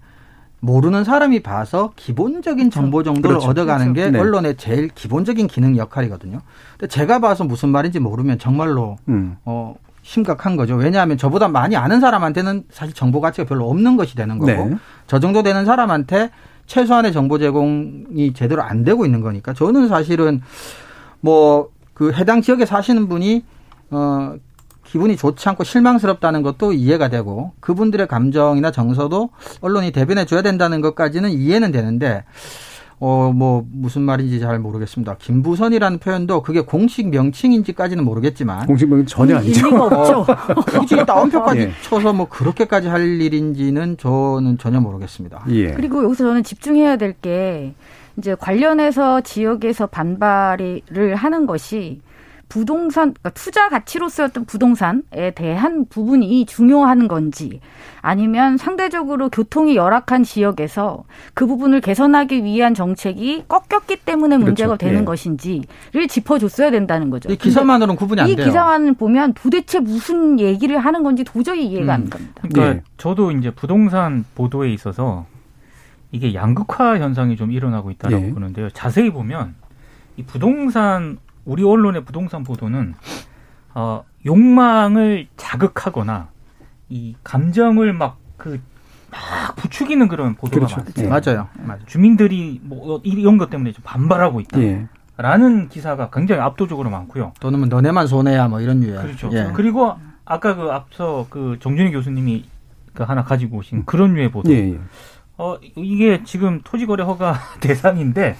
[0.62, 3.50] 모르는 사람이 봐서 기본적인 정보 정도를 그렇죠.
[3.50, 4.20] 얻어가는 게 네.
[4.20, 6.42] 언론의 제일 기본적인 기능 역할이거든요.
[6.78, 9.38] 근데 제가 봐서 무슨 말인지 모르면 정말로 음.
[9.44, 10.76] 어 심각한 거죠.
[10.76, 14.76] 왜냐하면 저보다 많이 아는 사람한테는 사실 정보 가치가 별로 없는 것이 되는 거고 네.
[15.08, 16.30] 저 정도 되는 사람한테
[16.66, 20.42] 최소한의 정보 제공이 제대로 안 되고 있는 거니까 저는 사실은
[21.20, 21.70] 뭐
[22.02, 23.44] 그 해당 지역에 사시는 분이
[23.92, 24.34] 어
[24.86, 29.30] 기분이 좋지 않고 실망스럽다는 것도 이해가 되고 그분들의 감정이나 정서도
[29.62, 32.24] 언론이 대변해 줘야 된다는 것까지는 이해는 되는데
[33.04, 35.16] 어 뭐 무슨 말인지 잘 모르겠습니다.
[35.18, 39.68] 김부선이라는 표현도 그게 공식 명칭인지까지는 모르겠지만 공식명은 전혀 아니죠.
[39.68, 40.26] 일리가 없죠.
[40.68, 41.72] 굳이 따옴표까지 예.
[41.82, 45.46] 쳐서 뭐 그렇게까지 할 일인지는 저는 전혀 모르겠습니다.
[45.50, 45.72] 예.
[45.74, 47.74] 그리고 여기서 저는 집중해야 될 게
[48.18, 52.02] 이제 관련해서 지역에서 반발을 하는 것이
[52.52, 57.62] 부동산 그러니까 투자 가치로서였던 부동산에 대한 부분이 중요한 건지
[58.02, 64.86] 아니면 상대적으로 교통이 열악한 지역에서 그 부분을 개선하기 위한 정책이 꺾였기 때문에 문제가 그렇죠.
[64.86, 65.06] 되는 예.
[65.06, 67.32] 것인지를 짚어줬어야 된다는 거죠.
[67.32, 68.48] 이 기사만으로는 구분이 안 이 돼요.
[68.48, 72.10] 기사만 보면 도대체 무슨 얘기를 하는 건지 도저히 이해가 안 음.
[72.10, 72.34] 갑니다.
[72.42, 72.84] 그러니까 네.
[72.98, 75.26] 저도 이제 부동산 보도에 있어서
[76.12, 78.32] 이게 양극화 현상이 좀 일어나고 있다라고 예.
[78.34, 78.70] 보는데요.
[78.72, 79.56] 자세히 보면
[80.18, 82.94] 이 부동산 우리 언론의 부동산 보도는
[83.74, 86.28] 어, 욕망을 자극하거나
[86.90, 90.78] 이 감정을 막 그막 부추기는 그런 보도가 그렇죠.
[90.78, 90.94] 많아요.
[90.98, 91.08] 예.
[91.08, 91.48] 맞아요.
[91.66, 91.86] 맞아요.
[91.86, 94.88] 주민들이 뭐 이런 것 때문에 좀 반발하고 예.
[95.18, 97.34] 있다라는 기사가 굉장히 압도적으로 많고요.
[97.40, 98.98] 또는 뭐 너네만 손해야 뭐 이런 유의.
[98.98, 99.30] 그렇죠.
[99.34, 99.52] 예.
[99.54, 102.46] 그리고 아까 그 앞서 그 정준희 교수님이
[102.94, 104.52] 그 하나 가지고 오신 그런 류의 보도.
[104.52, 104.74] 예.
[104.74, 104.80] 예.
[105.38, 108.36] 어 이게 지금 토지거래 허가 대상인데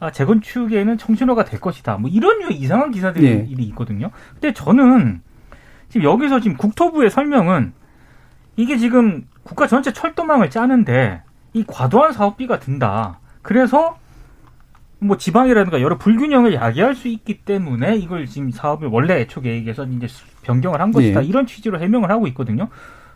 [0.00, 1.96] 아, 재건축에는 청신호가 될 것이다.
[1.96, 3.62] 뭐 이런 류의 이상한 기사들이 예.
[3.64, 4.10] 있거든요.
[4.34, 5.22] 근데 저는
[5.88, 7.72] 지금 여기서 지금 국토부의 설명은
[8.56, 13.18] 이게 지금 국가 전체 철도망을 짜는데 이 과도한 사업비가 든다.
[13.42, 13.98] 그래서
[14.98, 20.06] 뭐 지방이라든가 여러 불균형을 야기할 수 있기 때문에 이걸 지금 사업을 원래 애초 계획에서 이제
[20.42, 21.22] 변경을 한 것이다.
[21.22, 21.26] 예.
[21.26, 22.68] 이런 취지로 해명을 하고 있거든요.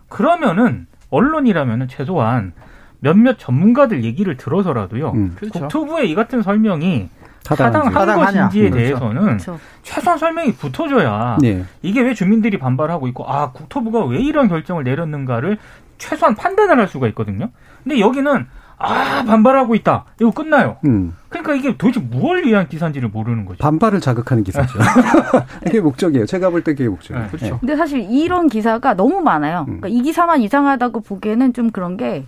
[0.09, 2.53] 그러면은 언론이라면은 최소한
[3.01, 5.13] 몇몇 전문가들 얘기를 들어서라도요.
[5.13, 5.33] 음.
[5.37, 5.61] 그렇죠.
[5.61, 7.09] 국토부의 이 같은 설명이.
[7.45, 7.93] 타당한.
[7.93, 8.77] 것인지에 그렇죠.
[8.77, 9.61] 대해서는 그렇죠.
[9.85, 11.65] 최소한 설명이 붙어줘야 예.
[11.81, 15.59] 이게 왜 주민들이 반발하고 있고 아 국토부가 왜 이런 결정을 내렸는가를
[15.97, 17.51] 최소한 판단을 할 수가 있거든요.
[17.85, 18.47] 근데 여기는
[18.79, 20.07] 아 반발하고 있다.
[20.21, 20.77] 이거 끝나요.
[20.87, 21.15] 음.
[21.29, 23.59] 그러니까 이게 도대체 무엇을 위한 기사인지를 모르는 거죠.
[23.59, 24.77] 반발을 자극하는 기사죠.
[25.69, 26.27] 이게 목적이에요.
[26.27, 27.27] 제가 볼 때 그게 목적이에요.
[27.27, 27.59] 네, 그렇죠.
[27.61, 29.61] 근데 사실 이런 기사가 너무 많아요.
[29.69, 29.81] 음.
[29.81, 32.27] 그러니까 이 기사만 이상하다고 보기에는 좀 그런 게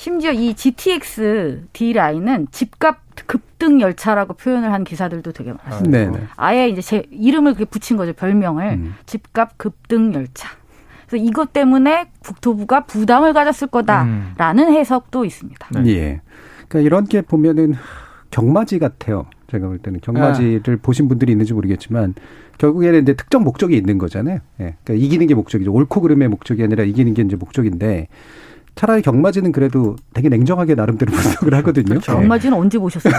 [0.00, 5.52] 심지어 이 GTX D 라인은 집값 급등 열차라고 표현을 한 기사들도 되게.
[5.86, 6.18] 네, 네.
[6.36, 8.94] 아예 이제 제 이름을 그렇게 붙인 거죠 별명을 음.
[9.04, 10.48] 집값 급등 열차.
[11.06, 15.68] 그래서 이것 때문에 국토부가 부담을 가졌을 거다라는 해석도 있습니다.
[15.82, 15.90] 네.
[15.90, 16.20] 예.
[16.66, 17.74] 그러니까 이런 게 보면은
[18.30, 19.26] 경마지 같아요.
[19.50, 22.14] 제가 볼 때는 경마지를 보신 분들이 있는지 모르겠지만
[22.56, 24.38] 결국에는 이제 특정 목적이 있는 거잖아요.
[24.60, 24.76] 예.
[24.82, 25.70] 그러니까 이기는 게 목적이죠.
[25.70, 28.08] 옳고 그름의 목적이 아니라 이기는 게 이제 목적인데
[28.74, 32.00] 차라리 경마지는 그래도 되게 냉정하게 나름대로 분석을 하거든요.
[32.08, 32.12] 예.
[32.12, 33.12] 엄마지는 언제 보셨어요?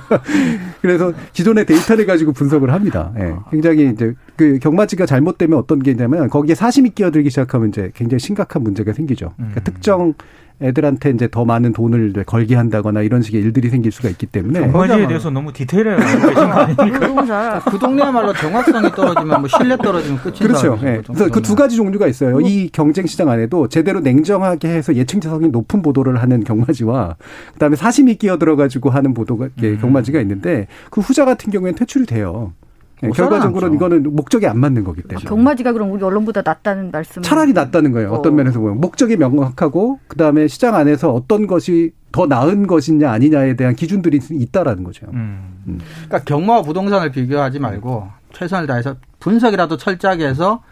[0.80, 3.12] 그래서 기존의 데이터를 가지고 분석을 합니다.
[3.18, 3.34] 예.
[3.50, 8.62] 굉장히 이제 그 경마지가 잘못되면 어떤 게 있냐면 거기에 사심이 끼어들기 시작하면 이제 굉장히 심각한
[8.62, 9.32] 문제가 생기죠.
[9.36, 9.64] 그러니까 음.
[9.64, 10.14] 특정
[10.62, 15.06] 애들한테 이제 더 많은 돈을 걸게 한다거나 이런 식의 일들이 생길 수가 있기 때문에 경마지에.
[15.08, 16.98] 대해서 너무 디테일하게?
[17.00, 17.60] 너무 잘.
[17.60, 20.78] 그 동네야말로 정확성이 떨어지면 뭐 신뢰 떨어지면 끝인 그렇죠.
[20.82, 21.02] 예.
[21.04, 22.40] 그래서 그 두 가지 종류가 있어요.
[22.40, 27.16] 이 경쟁 시장 안에도 제대로 냉정하게 해서 예측성이 높은 보도를 하는 경마지와
[27.54, 29.78] 그다음에 사심이 끼어 들어 가지고 하는 보도가 예, 음.
[29.80, 32.52] 경마지가 있는데 그 후자 같은 경우에는 퇴출이 돼요.
[33.02, 33.74] 예, 못 결과적으로 살아남죠.
[33.74, 35.28] 이거는 목적이 안 맞는 거기 때문에.
[35.28, 37.22] 경마지가 그럼 우리 언론보다 낫다는 말씀?
[37.22, 38.10] 차라리 낫다는 거예요.
[38.10, 38.36] 어떤 어.
[38.36, 43.74] 면에서 보면 목적이 명확하고 그 다음에 시장 안에서 어떤 것이 더 나은 것이냐 아니냐에 대한
[43.74, 45.06] 기준들이 있다라는 거죠.
[45.12, 45.78] 음.
[46.06, 50.62] 그러니까 경마와 부동산을 비교하지 말고 최선을 다해서 분석이라도 철저하게 해서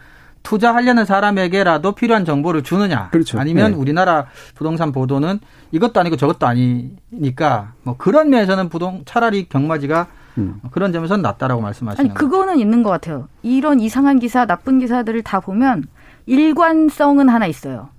[0.43, 3.09] 투자하려는 사람에게라도 필요한 정보를 주느냐.
[3.09, 3.39] 그렇죠.
[3.39, 3.77] 아니면 네.
[3.77, 5.39] 우리나라 부동산 보도는
[5.71, 10.07] 이것도 아니고 저것도 아니니까 뭐 그런 면에서는 부동 차라리 경마지가
[10.37, 10.61] 음.
[10.71, 12.29] 그런 점에서는 낫다라고 말씀하시는 아니 거죠.
[12.29, 13.27] 그거는 있는 것 같아요.
[13.43, 15.85] 이런 이상한 기사, 나쁜 기사들을 다 보면
[16.25, 17.89] 일관성은 하나 있어요.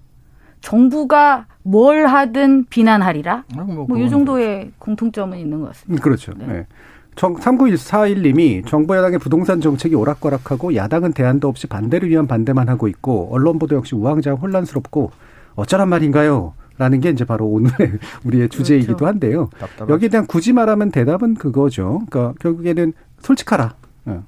[0.60, 3.44] 정부가 뭘 하든 비난하리라.
[3.54, 6.00] 뭐, 뭐 그거는 이 정도의 공통점은 있는 것 같습니다.
[6.00, 6.32] 음, 그렇죠.
[6.36, 6.46] 네.
[6.46, 6.66] 네.
[7.14, 13.58] 3941님이 정부 여당의 부동산 정책이 오락가락하고 야당은 대안도 없이 반대를 위한 반대만 하고 있고 언론
[13.58, 15.10] 보도 역시 우왕좌왕 혼란스럽고
[15.56, 16.54] 어쩌란 말인가요?
[16.78, 19.06] 라는 게 이제 바로 오늘의 우리의 주제이기도 그렇죠.
[19.06, 19.50] 한데요.
[19.58, 19.92] 답답하죠.
[19.92, 22.02] 여기에 대한 굳이 말하면 대답은 그거죠.
[22.08, 23.74] 그러니까 결국에는 솔직하라.
[24.08, 24.20] 예.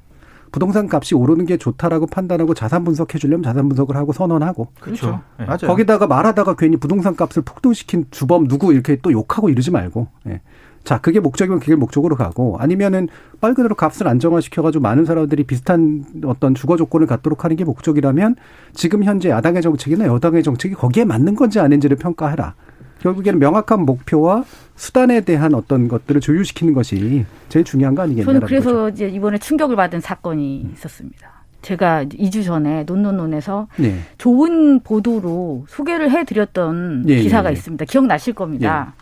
[0.53, 5.21] 부동산 값이 오르는 게 좋다라고 판단하고 자산 분석해 주려면 자산 분석을 하고 선언하고 그렇죠.
[5.39, 5.47] 네.
[5.47, 5.59] 맞아요.
[5.69, 10.09] 거기다가 말하다가 괜히 부동산 값을 폭등시킨 주범 누구 이렇게 또 욕하고 이러지 말고.
[10.29, 10.41] 예.
[10.85, 13.09] 자, 그게 목적이면 그게 목적으로 가고 아니면은
[13.41, 18.37] 말 그대로 값을 안정화시켜가지고 많은 사람들이 비슷한 어떤 주거 조건을 갖도록 하는 게 목적이라면
[18.73, 22.55] 지금 현재 야당의 정책이나 여당의 정책이 거기에 맞는 건지 아닌지를 평가해라.
[23.01, 24.45] 결국에는 명확한 목표와
[24.77, 28.89] 수단에 대한 어떤 것들을 조율시키는 것이 제일 중요한 거 저는 아니겠냐는 그래서 거죠.
[28.89, 31.41] 이제 이번에 충격을 받은 사건이 있었습니다.
[31.63, 34.01] 제가 2주 전에 논논논에서 네.
[34.19, 37.53] 좋은 보도로 소개를 해드렸던 예, 기사가 예, 예.
[37.53, 37.85] 있습니다.
[37.85, 38.95] 기억나실 겁니다.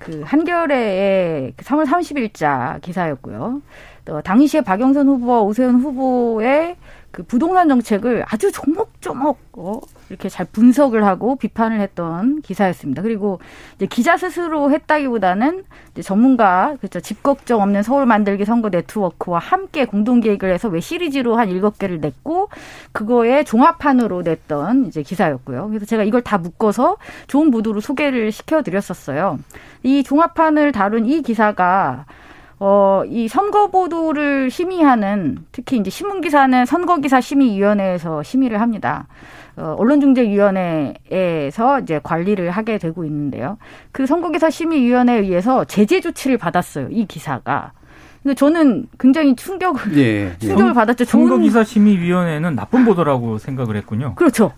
[0.00, 3.60] 그 한겨레의 그 3월 30일자 기사였고요.
[4.06, 6.76] 또 당시에 박영선 후보와 오세훈 후보의
[7.10, 9.80] 그 부동산 정책을 아주 조목조목 어,
[10.10, 13.00] 이렇게 잘 분석을 하고 비판을 했던 기사였습니다.
[13.00, 13.40] 그리고
[13.76, 19.84] 이제 기자 스스로 했다기보다는 이제 전문가 그렇죠 집 걱정 없는 서울 만들기 선거 네트워크와 함께
[19.84, 22.48] 공동 기획을 해서 왜 시리즈로 한 일곱 개를 냈고
[22.92, 25.68] 그거에 종합판으로 냈던 이제 기사였고요.
[25.68, 26.96] 그래서 제가 이걸 다 묶어서
[27.28, 29.38] 좋은 보도로 소개를 시켜드렸었어요.
[29.84, 32.04] 이 종합판을 다룬 이 기사가
[32.62, 39.06] 어, 이 선거 보도를 심의하는 특히 이제 신문 기사는 선거 기사 심의위원회에서 심의를 합니다.
[39.60, 43.58] 어, 언론중재위원회에서 이제 관리를 하게 되고 있는데요.
[43.92, 46.88] 그 선거기사 심의위원회에 의해서 제재 조치를 받았어요.
[46.90, 47.72] 이 기사가.
[48.22, 50.34] 근데 저는 굉장히 충격을 예.
[50.34, 50.38] 예.
[50.38, 51.04] 충격을 받았죠.
[51.04, 54.14] 선거기사 심의위원회는 나쁜 보도라고 생각을 했군요.
[54.14, 54.52] 그렇죠.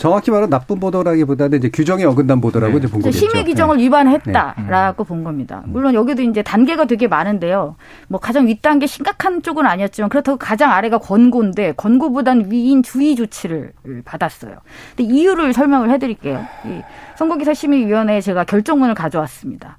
[0.00, 2.78] 정확히 말하면 나쁜 보도라기보다는 이제 규정에 어긋난 보도라고 네.
[2.78, 3.18] 이제 본 거겠죠.
[3.18, 3.82] 심의 규정을 네.
[3.84, 5.62] 위반했다라고 본 겁니다.
[5.66, 7.76] 물론 여기도 이제 단계가 되게 많은데요.
[8.08, 13.74] 뭐 가장 윗단계 심각한 쪽은 아니었지만 그렇다고 가장 아래가 권고인데 권고보단 위인 주의 조치를
[14.06, 14.56] 받았어요.
[14.96, 16.46] 근데 이유를 설명을 해드릴게요.
[16.64, 16.80] 이
[17.18, 19.76] 선거기사 심의위원회에 제가 결정문을 가져왔습니다.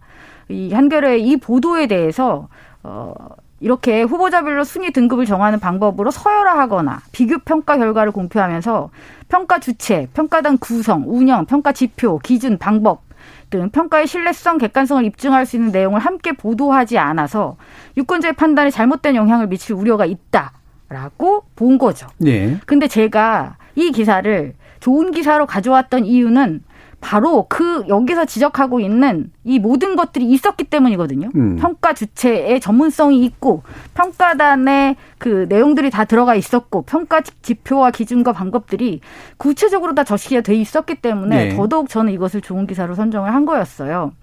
[0.50, 2.48] 이 한겨레의 이 보도에 대해서
[2.84, 3.16] 어.
[3.62, 8.90] 이렇게 후보자별로 순위 등급을 정하는 방법으로 서열화하거나 비교 평가 결과를 공표하면서
[9.30, 13.04] 평가 주체, 평가단 구성, 운영, 평가 지표, 기준, 방법
[13.52, 17.56] 등 평가의 신뢰성, 객관성을 입증할 수 있는 내용을 함께 보도하지 않아서
[17.98, 22.08] 유권자의 판단에 잘못된 영향을 미칠 우려가 있다라고 본 거죠.
[22.26, 22.58] 예.
[22.66, 26.64] 근데 제가 이 기사를 좋은 기사로 가져왔던 이유는
[27.02, 31.30] 바로 그 여기서 지적하고 있는 이 모든 것들이 있었기 때문이거든요.
[31.36, 31.56] 음.
[31.58, 33.64] 평가 주체의 전문성이 있고
[33.96, 39.02] 평가단의 그 내용들이 다 들어가 있었고 평가 지표와 기준과 방법들이
[39.38, 41.56] 구체적으로 다 적시가 돼 있었기 때문에 네.
[41.56, 44.14] 더더욱 저는 이것을 좋은 기사로 선정을 한 거였어요.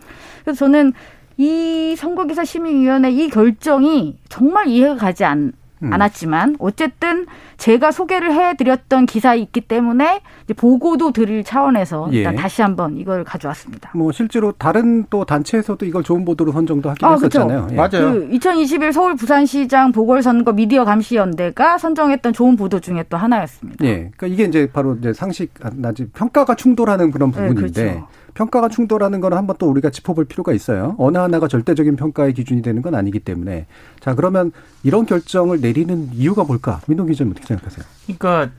[0.44, 0.92] 그래서 저는
[1.36, 5.92] 이 선거기사 심의위원회 이 결정이 정말 이해가 가지 않, 음.
[5.92, 12.36] 않았지만 어쨌든 제가 소개를 해드렸던 기사에 있기 때문에 이제 보고도 드릴 차원에서 일단 예.
[12.36, 13.90] 다시 한번 이걸 가져왔습니다.
[13.94, 17.68] 뭐 실제로 다른 또 단체에서도 이걸 좋은 보도로 선정도 하긴 아, 했었잖아요.
[17.72, 17.74] 예.
[17.74, 18.12] 맞아요.
[18.12, 23.84] 그 2021 서울 부산시장 보궐선거 미디어 감시연대가 선정했던 좋은 보도 중에 또 하나였습니다.
[23.84, 24.10] 예.
[24.16, 28.08] 그러니까 이게 이제 바로 이제 상식, 아, 나지 평가가 충돌하는 그런 네, 부분인데 그렇죠.
[28.38, 30.94] 평가가 충돌하는 거는 한번 또 우리가 짚어볼 필요가 있어요.
[30.98, 33.66] 어느 하나가 절대적인 평가의 기준이 되는 건 아니기 때문에
[33.98, 34.52] 자 그러면
[34.84, 36.80] 이런 결정을 내리는 이유가 뭘까?
[36.86, 37.84] 민동 기자님 어떻게 생각하세요?
[38.06, 38.54] 그러니까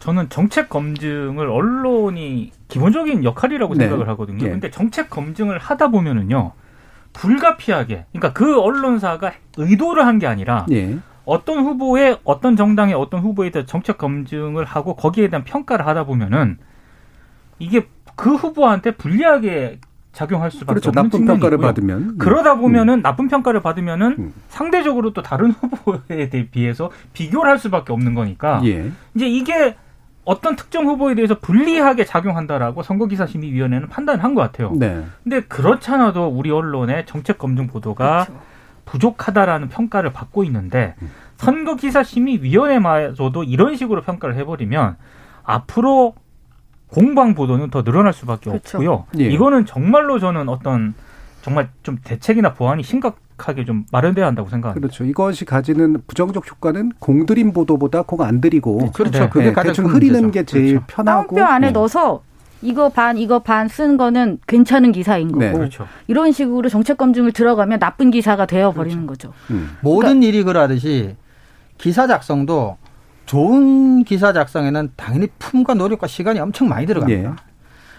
[0.00, 3.84] 저는 정책 검증을 언론이 기본적인 역할이라고 네.
[3.84, 4.44] 생각을 하거든요.
[4.44, 4.50] 예.
[4.50, 6.52] 근데 정책 검증을 하다 보면은요.
[7.14, 10.98] 불가피하게 그러니까 그 언론사가 의도를 한 게 아니라 예.
[11.24, 16.58] 어떤 후보의 어떤 정당의 어떤 후보에 대해 정책 검증을 하고 거기에 대한 평가를 하다 보면은
[17.58, 17.86] 이게
[18.22, 19.80] 그 후보한테 불리하게
[20.12, 20.90] 작용할 수밖에 그렇죠.
[20.90, 21.66] 없는 나쁜 평가를 있고요.
[21.66, 24.32] 받으면 그러다 보면은 나쁜 평가를 받으면은 음.
[24.48, 28.92] 상대적으로 또 다른 후보에 대해 비해서 비교를 할 수밖에 없는 거니까 예.
[29.16, 29.74] 이제 이게
[30.24, 34.70] 어떤 특정 후보에 대해서 불리하게 작용한다라고 선거기사심의위원회는 판단을 한것 같아요.
[34.76, 35.04] 네.
[35.24, 38.40] 근데 그렇잖아도 우리 언론의 정책 검증 보도가 그렇죠.
[38.84, 40.94] 부족하다라는 평가를 받고 있는데
[41.38, 44.96] 선거기사심의위원회마저도 이런 식으로 평가를 해버리면
[45.42, 46.14] 앞으로
[46.92, 48.78] 공방 보도는 더 늘어날 수밖에 그렇죠.
[48.78, 49.06] 없고요.
[49.18, 49.24] 예.
[49.24, 50.94] 이거는 정말로 저는 어떤
[51.40, 54.80] 정말 좀 대책이나 보완이 심각하게 좀 마련돼야 한다고 생각합니다.
[54.86, 55.04] 그렇죠.
[55.04, 59.20] 이것이 가지는 부정적 효과는 공들인 보도보다 공 안 들이고 그렇죠.
[59.20, 59.28] 네.
[59.30, 60.30] 그게 네, 가장 대충 흐리는 문제죠.
[60.32, 60.86] 게 제일 그렇죠.
[60.86, 61.72] 편하고 다운표 안에 네.
[61.72, 62.22] 넣어서
[62.60, 65.52] 이거 반 이거 반 쓴 거는 괜찮은 기사인 거고 네.
[65.52, 65.86] 그렇죠.
[66.06, 69.32] 이런 식으로 정책 검증을 들어가면 나쁜 기사가 되어 버리는 거죠.
[69.50, 69.76] 음.
[69.80, 71.16] 모든 일이 그러하듯이
[71.78, 72.76] 기사 작성도
[73.36, 77.30] 좋은 기사 작성에는 당연히 품과 노력과 시간이 엄청 많이 들어갑니다.
[77.30, 77.34] 예.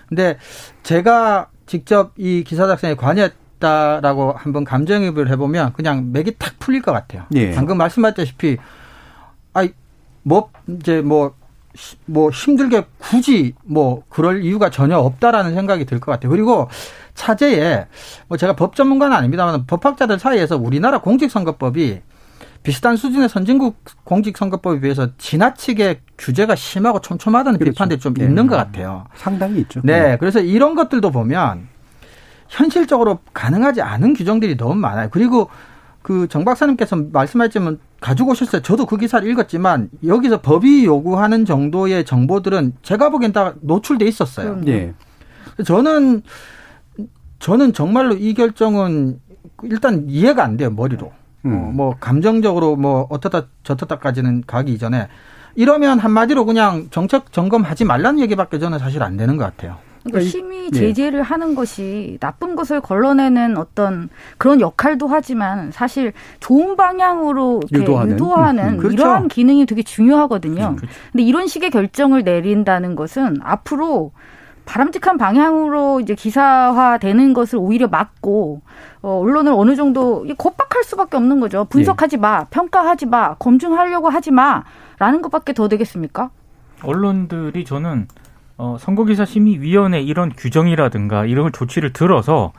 [0.08, 0.38] 근데
[0.84, 7.24] 제가 직접 이 기사 작성에 관여했다라고 한번 감정입을 해보면 그냥 맥이 탁 풀릴 것 같아요.
[7.34, 7.52] 예.
[7.56, 8.58] 방금 말씀하셨다시피
[9.54, 9.72] 아이
[10.22, 11.34] 뭐 이제 뭐
[11.74, 16.30] 시- 뭐 힘들게 굳이 뭐 그럴 이유가 전혀 없다라는 생각이 들 것 같아요.
[16.30, 16.69] 그리고
[17.15, 17.88] 차제에
[18.28, 22.02] 뭐 제가 법 전문가는 아닙니다만 법학자들 사이에서 우리나라 공직선거법이
[22.63, 27.73] 비슷한 수준의 선진국 공직선거법에 비해서 지나치게 규제가 심하고 촘촘하다는 그렇죠.
[27.73, 28.23] 비판들이 좀 네.
[28.26, 29.06] 있는 것 같아요.
[29.15, 29.82] 상당히 있죠.
[29.84, 31.67] 네, 그래서 이런 것들도 보면
[32.47, 35.10] 현실적으로 가능하지 않은 규정들이 너무 많아요.
[35.12, 35.49] 그리고
[36.02, 38.62] 그 정 박사님께서 말씀하셨지만 가지고 오셨어요.
[38.62, 44.62] 저도 그 기사를 읽었지만 여기서 법이 요구하는 정도의 정보들은 제가 보기엔 다 노출돼 있었어요.
[44.67, 44.93] 예.
[45.65, 46.21] 저는
[47.39, 49.19] 저는 정말로 이 결정은
[49.63, 51.12] 일단 이해가 안 돼요 머리로.
[51.46, 51.54] 음.
[51.54, 55.08] 어, 뭐 감정적으로 뭐 어떻다 저떻다까지는 가기 이전에
[55.56, 59.78] 이러면 한마디로 그냥 정책 점검하지 말라는 얘기밖에 저는 사실 안 되는 것 같아요.
[60.04, 60.78] 그러니까 이- 심의 예.
[60.78, 68.14] 제재를 하는 것이 나쁜 것을 걸러내는 어떤 그런 역할도 하지만 사실 좋은 방향으로 이렇게 유도하는.
[68.14, 68.78] 유도하는, 음, 음.
[68.78, 68.94] 그렇죠.
[68.96, 70.76] 이러한 기능이 되게 중요하거든요.
[70.76, 70.88] 그렇죠.
[71.12, 74.12] 근데 이런 식의 결정을 내린다는 것은 앞으로
[74.65, 78.62] 바람직한 방향으로 이제 기사화되는 것을 오히려 막고
[79.02, 81.65] 어, 언론을 어느 정도 이 겁박할 수밖에 없는 거죠.
[81.65, 86.30] 분석하지 마, 평가하지 마, 검증하려고 하지 마라는 것밖에 더 되겠습니까?
[86.84, 88.08] 언론들이 저는
[88.58, 92.54] 어, 선거기사 심의위원회 이런 규정이라든가 이런 조치를 들어서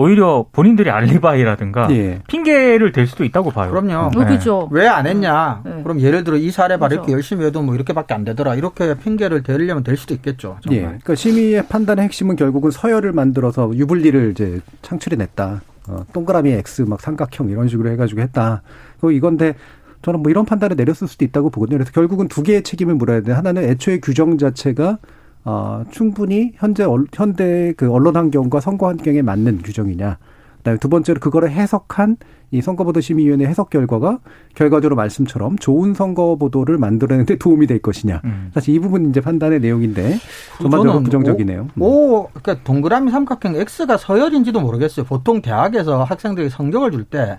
[0.00, 2.20] 오히려 본인들이 알리바이라든가 예.
[2.26, 3.70] 핑계를 댈 수도 있다고 봐요.
[3.70, 4.06] 그럼요.
[4.06, 4.68] 어, 그렇죠.
[4.72, 5.60] 왜 안 했냐?
[5.64, 5.82] 네.
[5.82, 7.02] 그럼 예를 들어 이 사례 봐 그렇죠.
[7.02, 8.54] 이렇게 열심히 해도 뭐 이렇게밖에 안 되더라.
[8.54, 10.56] 이렇게 핑계를 대려면 될 수도 있겠죠.
[10.62, 10.78] 정말.
[10.78, 10.82] 예.
[10.86, 15.60] 그러니까 심의의 판단의 핵심은 결국은 서열을 만들어서 유불리를 이제 창출해냈다.
[15.88, 18.62] 어, 동그라미 X 막 삼각형 이런 식으로 해가지고 했다.
[19.00, 19.54] 그 이건데
[20.02, 21.78] 저는 뭐 이런 판단을 내렸을 수도 있다고 보거든요.
[21.78, 23.32] 그래서 결국은 두 개의 책임을 물어야 돼.
[23.32, 24.98] 하나는 애초에 규정 자체가
[25.44, 30.18] 어, 충분히 현재 얼- 현대 그 언론 환경과 선거 환경에 맞는 규정이냐.
[30.58, 32.18] 그다음에 두 번째로 그거를 해석한
[32.50, 34.18] 이 선거보도 심의위원회 해석 결과가
[34.54, 38.20] 결과적으로 말씀처럼 좋은 선거 보도를 만들어내는데 도움이 될 것이냐.
[38.24, 38.50] 음.
[38.52, 40.18] 사실 이 부분 이제 판단의 내용인데
[40.58, 41.68] 전반적으로 저는 부정적이네요.
[41.74, 41.82] 음.
[41.82, 45.06] 오, 그러니까 동그라미 삼각형 X가 서열인지도 모르겠어요.
[45.06, 47.36] 보통 대학에서 학생들이 성적을 줄때그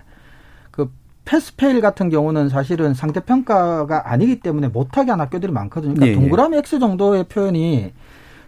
[1.24, 5.94] 패스페일 같은 경우는 사실은 상대 평가가 아니기 때문에 못하게 한 학교들이 많거든요.
[5.94, 6.14] 그러니까 예, 예.
[6.14, 7.92] 동그라미 X 정도의 표현이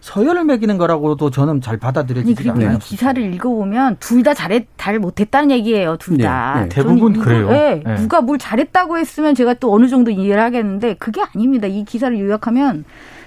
[0.01, 2.75] 서열을 매기는 거라고도 저는 잘 받아들여지지 그리고 않아요.
[2.75, 5.97] 이 기사를 읽어보면 둘 다 잘했 잘 못했다는 얘기예요.
[5.97, 6.57] 둘 다.
[6.59, 6.69] 예, 예.
[6.69, 7.49] 대부분 이거- 그래요.
[7.51, 7.95] 예, 예.
[7.95, 11.65] 누가 뭘 잘했다고 했으면 제가 또 어느 정도 이해를 하겠는데 그게 아닙니다.
[11.67, 12.85] 이 기사를 요약하면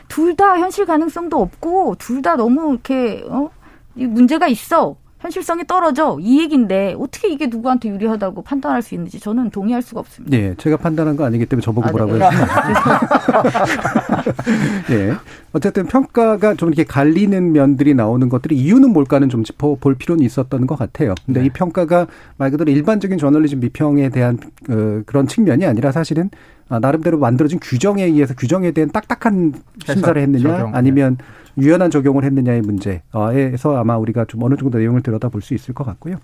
[0.08, 3.50] 둘 다 현실 가능성도 없고 둘 다 너무 이렇게 어?
[3.96, 4.94] 이 문제가 있어.
[5.20, 10.36] 현실성이 떨어져 이 얘기인데 어떻게 이게 누구한테 유리하다고 판단할 수 있는지 저는 동의할 수가 없습니다.
[10.36, 12.24] 예, 제가 판단한 거 아니기 때문에 저보고 아, 뭐라고 네.
[12.24, 12.98] 하시면
[14.90, 15.14] 예.
[15.52, 20.78] 어쨌든 평가가 좀 이렇게 갈리는 면들이 나오는 것들이 이유는 뭘까는 좀 짚어볼 필요는 있었던 것
[20.78, 21.14] 같아요.
[21.26, 21.46] 근데 네.
[21.46, 22.06] 이 평가가
[22.36, 24.38] 말 그대로 일반적인 저널리즘 비평에 대한
[24.70, 29.54] 어, 그런 측면이 아니라 사실은 아, 나름대로 만들어진 규정에 의해서 규정에 대한 딱딱한
[29.84, 30.78] 심사를 했느냐 적용, 네.
[30.78, 31.16] 아니면
[31.56, 36.16] 유연한 적용을 했느냐의 문제에서 아마 우리가 좀 어느 정도 내용을 들여다볼 수 있을 것 같고요.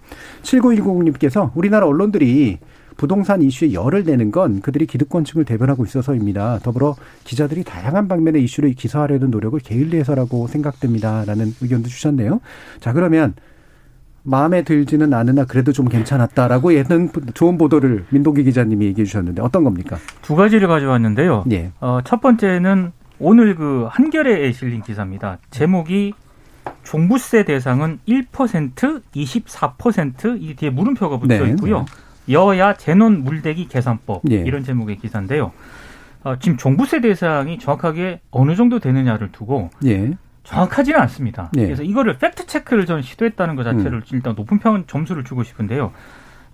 [0.42, 2.58] 7910님께서 우리나라 언론들이
[2.96, 6.60] 부동산 이슈에 열을 내는 건 그들이 기득권층을 대변하고 있어서입니다.
[6.62, 12.40] 더불어 기자들이 다양한 방면의 이슈를 기사하려는 노력을 게을리해서라고 생각됩니다 라는 의견도 주셨네요.
[12.78, 13.34] 자 그러면
[14.24, 19.98] 마음에 들지는 않으나 그래도 좀 괜찮았다라고 예는 좋은 보도를 민동기 기자님이 얘기해 주셨는데 어떤 겁니까?
[20.22, 21.44] 두 가지를 가져왔는데요.
[21.52, 21.70] 예.
[21.80, 25.38] 어, 첫 번째는 오늘 그 한겨레에 실린 기사입니다.
[25.50, 26.14] 제목이
[26.82, 31.84] 종부세 대상은 1%, 24%, 이 뒤에 물음표가 붙어 네, 있고요.
[32.30, 34.36] 여야 재논 물대기 계산법 예.
[34.36, 35.52] 이런 제목의 기사인데요.
[36.22, 40.16] 어, 지금 종부세 대상이 정확하게 어느 정도 되느냐를 두고 예.
[40.44, 41.50] 정확하지는 않습니다.
[41.56, 41.64] 예.
[41.64, 44.02] 그래서 이거를 팩트 체크를 전 시도했다는 것 자체를 음.
[44.12, 45.92] 일단 높은 평 점수를 주고 싶은데요.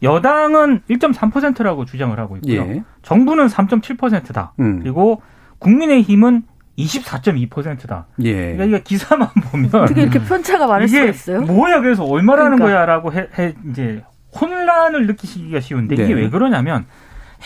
[0.02, 2.62] 여당은 1.3%라고 주장을 하고 있고요.
[2.62, 2.84] 예.
[3.02, 4.52] 정부는 3.7%다.
[4.60, 4.80] 음.
[4.80, 5.22] 그리고
[5.58, 6.44] 국민의힘은
[6.78, 8.06] 24.2%다.
[8.22, 8.32] 예.
[8.54, 11.42] 그러니까 이게 기사만 보면 어떻게 이렇게 편차가 많을 수가 이게 있어요?
[11.42, 12.64] 뭐야 그래서 얼마라는 그러니까.
[12.64, 14.02] 거야라고 해, 해 이제
[14.40, 16.04] 혼란을 느끼시기가 쉬운데 네.
[16.04, 16.86] 이게 왜 그러냐면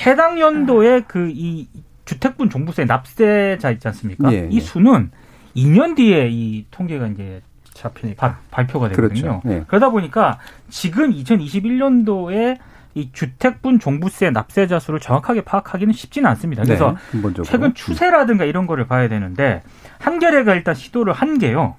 [0.06, 1.68] 해당 연도에 그이
[2.04, 4.32] 주택분 종부세 납세자 있지 않습니까?
[4.32, 4.60] 예, 이 예.
[4.60, 5.10] 수는
[5.56, 7.42] 2년 뒤에 이 통계가 이제
[7.72, 8.28] 잡히니까.
[8.28, 9.40] 바- 발표가 되거든요.
[9.40, 9.42] 그렇죠.
[9.46, 9.64] 예.
[9.66, 10.38] 그러다 보니까
[10.68, 12.58] 지금 2021년도에
[12.96, 16.62] 이 주택분 종부세 납세자 수를 정확하게 파악하기는 쉽지는 않습니다.
[16.62, 17.42] 그래서 네.
[17.44, 19.62] 최근 추세라든가 이런 거를 봐야 되는데
[19.98, 21.74] 한겨레가 일단 시도를 한 게요.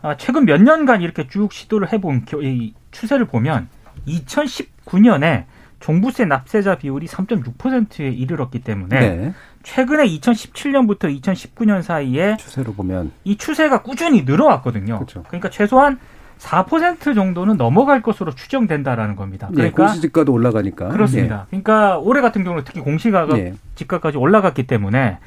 [0.00, 3.68] 아, 최근 몇 년간 이렇게 쭉 시도를 해본 겨- 이 추세를 보면
[4.08, 5.44] 2019년에
[5.86, 9.34] 종부세 납세자 비율이 3.6%에 이르렀기 때문에 네.
[9.62, 14.96] 최근에 2017년부터 2019년 사이에 추세로 보면 이 추세가 꾸준히 늘어왔거든요.
[14.96, 15.22] 그렇죠.
[15.28, 16.00] 그러니까 최소한
[16.38, 19.48] 4% 정도는 넘어갈 것으로 추정된다라는 겁니다.
[19.52, 21.46] 예, 그러니까 공시지가도 올라가니까 그렇습니다.
[21.50, 23.54] 그러니까 올해 같은 경우는 특히 공시가가 예.
[23.76, 25.18] 집가까지 올라갔기 때문에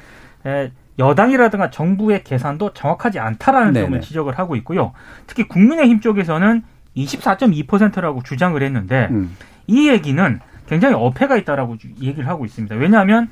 [0.44, 3.86] 에, 여당이라든가 정부의 계산도 정확하지 않다라는 네네.
[3.86, 4.92] 점을 지적을 하고 있고요.
[5.26, 6.62] 특히 국민의힘 쪽에서는
[6.98, 9.34] 24.2%라고 주장을 했는데 음.
[9.66, 10.40] 이 얘기는
[10.70, 12.76] 굉장히 어폐가 있다라고 주- 얘기를 하고 있습니다.
[12.76, 13.28] 왜냐하면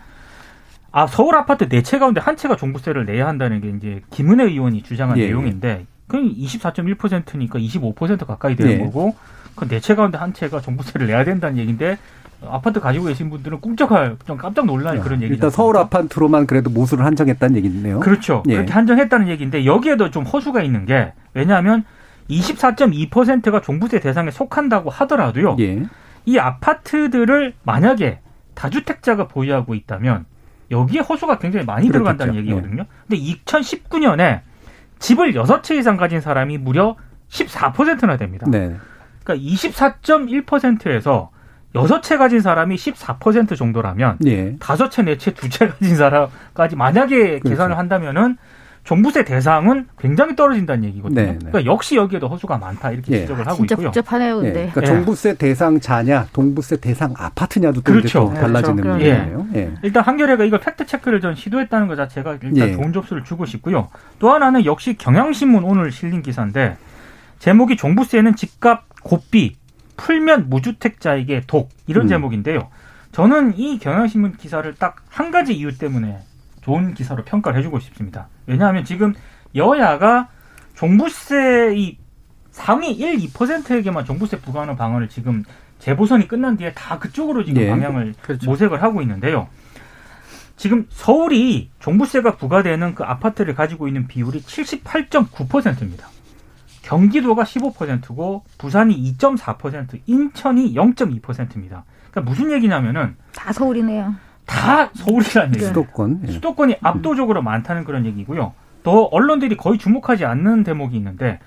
[0.91, 4.83] 아 서울 아파트 네 채 가운데 한 채가 종부세를 내야 한다는 게 이제 김은혜 의원이
[4.83, 5.27] 주장한 예.
[5.29, 8.79] 내용인데 그럼 24.1%니까 25% 가까이 되는 예.
[8.79, 9.15] 거고
[9.55, 11.97] 그 네 채 가운데 한 채가 종부세를 내야 된다는 얘기인데
[12.49, 15.35] 아파트 가지고 계신 분들은 꿈쩍할 좀 깜짝 놀랄 그런 얘기죠.
[15.35, 18.01] 일단 서울 아파트로만 그래도 모수를 한정했다는 얘기네요.
[18.01, 18.43] 그렇죠.
[18.49, 18.55] 예.
[18.55, 21.85] 그렇게 한정했다는 얘기인데 여기에도 좀 허수가 있는 게 왜냐하면
[22.31, 25.57] 24.2%가 종부세 대상에 속한다고 하더라도요.
[25.61, 25.83] 예.
[26.29, 28.21] 이 아파트들을 만약에
[28.55, 30.27] 다주택자가 보유하고 있다면
[30.71, 32.17] 여기에 허수가 굉장히 많이 그렇겠죠.
[32.19, 32.85] 들어간다는 얘기거든요.
[33.09, 34.41] 근데 2019년에
[34.99, 36.97] 집을 6채 이상 가진 사람이 무려
[37.31, 38.47] 14%나 됩니다.
[38.51, 38.77] 네.
[39.25, 41.31] 그러니까 24.1%에서
[41.75, 44.57] 6채 가진 사람이 14% 정도라면 예.
[44.59, 47.49] 다섯 채, 네 채, 두채 가진 사람까지 만약에 그렇죠.
[47.49, 48.37] 계산을 한다면은
[48.89, 51.21] 종부세 대상은 굉장히 떨어진다는 얘기거든요.
[51.21, 51.39] 네, 네.
[51.39, 53.21] 그러니까 역시 여기에도 허수가 많다 이렇게 예.
[53.21, 53.89] 지적을 하고 진짜 있고요.
[53.89, 54.41] 복잡하네요, 예.
[54.41, 54.71] 근데.
[54.73, 54.87] 그러니까 예.
[54.87, 58.33] 종부세 대상 자냐, 동부세 대상 아파트냐도 또 그렇죠.
[58.35, 58.97] 달라지는 그렇죠.
[58.97, 59.47] 문제네요.
[59.57, 59.75] 예.
[59.83, 62.73] 일단 한겨레가 이걸 팩트 체크를 전 시도했다는 것 자체가 일단 예.
[62.73, 63.89] 좋은 접수를 주고 싶고요.
[64.19, 66.79] 또 하나는 역시 경향신문 오늘 실린 기사인데
[67.41, 69.57] 제목이 종부세는 집값 고삐
[69.99, 72.09] 풀면 무주택자에게 독 이런 음.
[72.09, 72.69] 제목인데요.
[73.13, 76.21] 저는 이 경향신문 기사를 딱 한 가지 이유 때문에
[76.63, 78.29] 좋은 기사로 평가를 해주고 싶습니다.
[78.49, 79.15] 왜냐하면 지금
[79.55, 80.29] 여야가
[80.75, 81.99] 종부세 이
[82.51, 85.45] 상위 1, 2%에게만 종부세 부과하는 방안을 지금
[85.79, 87.71] 재보선이 끝난 뒤에 다 그쪽으로 지금 예.
[87.71, 88.51] 방향을 그렇죠.
[88.51, 89.49] 모색을 하고 있는데요.
[90.57, 96.09] 지금 서울이 종부세가 부과되는 그 아파트를 가지고 있는 비율이 78.9%입니다.
[96.83, 101.85] 경기도가 15%고 부산이 2.4%, 인천이 0.2%입니다.
[102.11, 104.15] 그러니까 무슨 얘기냐면은 다 서울이네요.
[104.49, 105.69] 다 서울이라는 얘기예요.
[105.69, 106.23] 수도권.
[106.27, 106.33] 예.
[106.33, 108.55] 수도권이 압도적으로 많다는 그런 얘기고요.
[108.83, 111.39] 또 언론들이 거의 주목하지 않는 대목이 있는데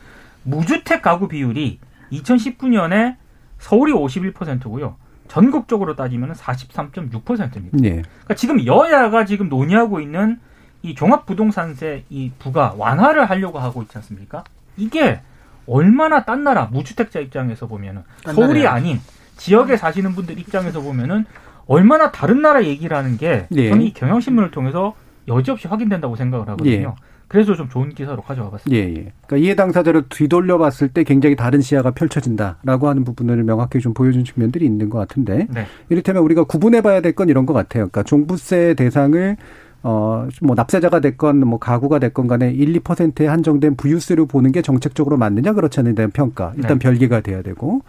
[0.44, 1.80] 무주택 가구 비율이
[2.12, 3.16] 2019년에
[3.58, 4.96] 서울이 51%고요.
[5.28, 7.78] 전국적으로 따지면 43.6%입니다.
[7.84, 7.90] 예.
[8.02, 10.40] 그러니까 지금 여야가 지금 논의하고 있는
[10.84, 14.44] 이 종합부동산세 이 부가 완화를 하려고 하고 있지 않습니까?
[14.78, 15.22] 이게
[15.68, 18.68] 얼마나 딴 나라 무주택자 입장에서 보면은 딴 서울이.
[18.68, 19.00] 아닌
[19.38, 21.26] 지역에 사시는 분들 입장에서 보면은
[21.68, 23.70] 얼마나 다른 나라 얘기라는 게 예.
[23.70, 24.94] 저는 이 경향신문을 통해서
[25.28, 26.72] 여지없이 확인된다고 생각을 하거든요.
[26.74, 26.88] 예.
[27.28, 28.76] 그래서 좀 좋은 기사로 가져와 봤습니다.
[28.76, 28.94] 예, 예.
[29.26, 34.26] 그러니까 이해 당사자를 뒤돌려 봤을 때 굉장히 다른 시야가 펼쳐진다라고 하는 부분을 명확히 좀 보여준
[34.26, 35.66] 측면들이 있는 것 같은데 네.
[35.90, 37.84] 이를테면 우리가 구분해 봐야 될 건 이런 것 같아요.
[37.84, 39.38] 그러니까 종부세 대상을
[39.84, 45.18] 어, 뭐 납세자가 됐건 뭐 가구가 됐건 간에 1, 2%에 한정된 부유세로 보는 게 정책적으로
[45.18, 46.84] 맞느냐 그렇지 않느냐에 대한 평가 일단 네.
[46.88, 47.82] 별개가 돼야 되고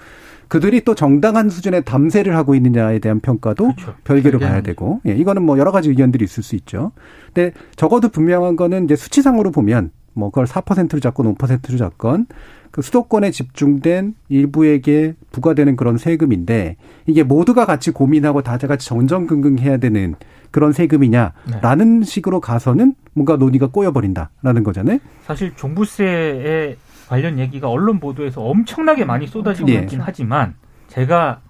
[0.52, 3.94] 그들이 또 정당한 수준의 담세를 하고 있느냐에 대한 평가도 그렇죠.
[4.04, 6.92] 별개로 별개는 봐야 되고 예, 이거는 뭐 여러 가지 의견들이 있을 수 있죠.
[7.32, 12.26] 근데 적어도 분명한 거는 이제 수치상으로 보면 뭐 그걸 4%로 잡건 5%로 잡건
[12.70, 16.76] 그 수도권에 집중된 일부에게 부과되는 그런 세금인데
[17.06, 20.16] 이게 모두가 같이 고민하고 다 같이 정정긍긍 해야 되는
[20.50, 24.98] 그런 세금이냐라는 식으로 가서는 뭔가 논의가 꼬여버린다라는 거잖아요.
[25.24, 26.76] 사실 종부세에
[27.08, 29.74] 관련 얘기가 언론 보도에서 엄청나게 많이 쏟아지고 예.
[29.74, 30.54] 있긴 하지만
[30.88, 31.40] 제가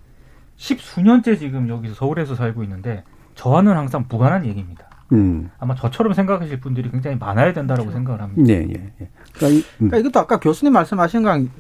[0.57, 4.89] 십수년째 지금 여기서 서울에서 살고 있는데 저와는 항상 무관한 얘기입니다.
[5.13, 5.51] 음.
[5.59, 8.53] 아마 저처럼 생각하실 분들이 굉장히 많아야 된다라고 생각을 합니다.
[8.53, 9.09] 예, 예, 예.
[9.35, 9.89] 그러니까 이, 음.
[9.89, 11.51] 그러니까 이것도 아까 교수님 말씀하신 거랑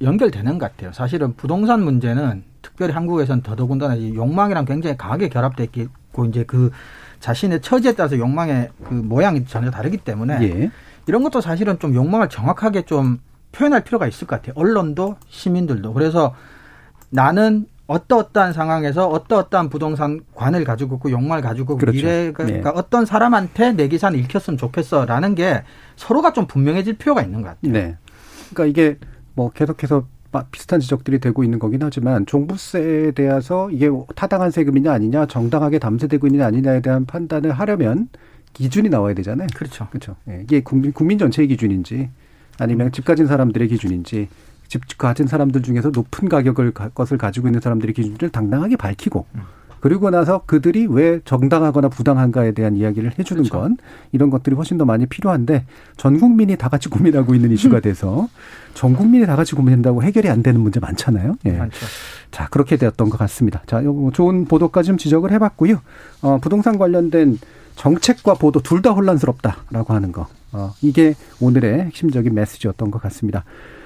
[0.00, 0.92] 연결되는 것 같아요.
[0.92, 6.70] 사실은 부동산 문제는 특별히 한국에서는 더더군다나 이 욕망이랑 굉장히 강하게 결합돼 있고 이제 그
[7.20, 10.70] 자신의 처지에 따라서 욕망의 그 모양이 전혀 다르기 때문에 예.
[11.06, 13.18] 이런 것도 사실은 좀 욕망을 정확하게 좀
[13.52, 14.52] 표현할 필요가 있을 것 같아요.
[14.56, 15.92] 언론도 시민들도.
[15.92, 16.34] 그래서
[17.10, 21.96] 나는 어떠어떠한 상황에서 어떠어떠한 부동산 관을 가지고 있고 욕망을 가지고 그렇죠.
[21.96, 22.58] 미래가 네.
[22.58, 25.62] 그러니까 어떤 사람한테 내 기사는 읽혔으면 좋겠어라는 게
[25.94, 27.72] 서로가 좀 분명해질 필요가 있는 것 같아요.
[27.72, 27.96] 네.
[28.52, 28.98] 그러니까 이게
[29.34, 35.26] 뭐 계속해서 마- 비슷한 지적들이 되고 있는 거긴 하지만 종부세에 대해서 이게 타당한 세금이냐 아니냐
[35.26, 38.08] 정당하게 담세되고 있느냐 아니냐에 대한 판단을 하려면
[38.56, 39.48] 기준이 나와야 되잖아요.
[39.54, 39.86] 그렇죠.
[39.90, 40.16] 그렇죠.
[40.28, 42.08] 예, 이게 국민, 국민 전체의 기준인지
[42.58, 44.28] 아니면 집 가진 사람들의 기준인지
[44.68, 49.26] 집 가진 사람들 중에서 높은 가격을 가- 것을 가지고 있는 사람들의 기준을 당당하게 밝히고
[49.80, 53.60] 그리고 나서 그들이 왜 정당하거나 부당한가에 대한 이야기를 해주는 그렇죠.
[53.60, 53.76] 건
[54.10, 55.66] 이런 것들이 훨씬 더 많이 필요한데
[55.98, 58.26] 전 국민이 다 같이 고민하고 있는 이슈가 돼서
[58.72, 61.36] 전 국민이 다 같이 고민한다고 해결이 안 되는 문제 많잖아요.
[61.44, 61.52] 예.
[61.52, 61.76] 많죠.
[62.30, 63.62] 자, 그렇게 되었던 것 같습니다.
[63.66, 63.82] 자,
[64.14, 65.80] 좋은 보도까지 좀 지적을 해봤고요.
[66.22, 67.38] 어, 부동산 관련된
[67.76, 70.26] 정책과 보도 둘 다 혼란스럽다라고 하는 거.
[70.52, 73.44] 어, 이게 오늘의 핵심적인 메시지였던 것 같습니다.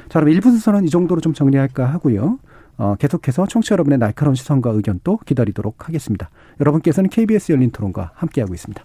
[0.09, 2.39] 자, 그럼 1부 순서는 이 정도로 좀 정리할까 하고요.
[2.79, 6.31] 어, 계속해서 청취자 여러분의 날카로운 시선과 의견 또 기다리도록 하겠습니다.
[6.61, 8.83] 여러분께서는 KBS 열린 토론과 함께하고 있습니다.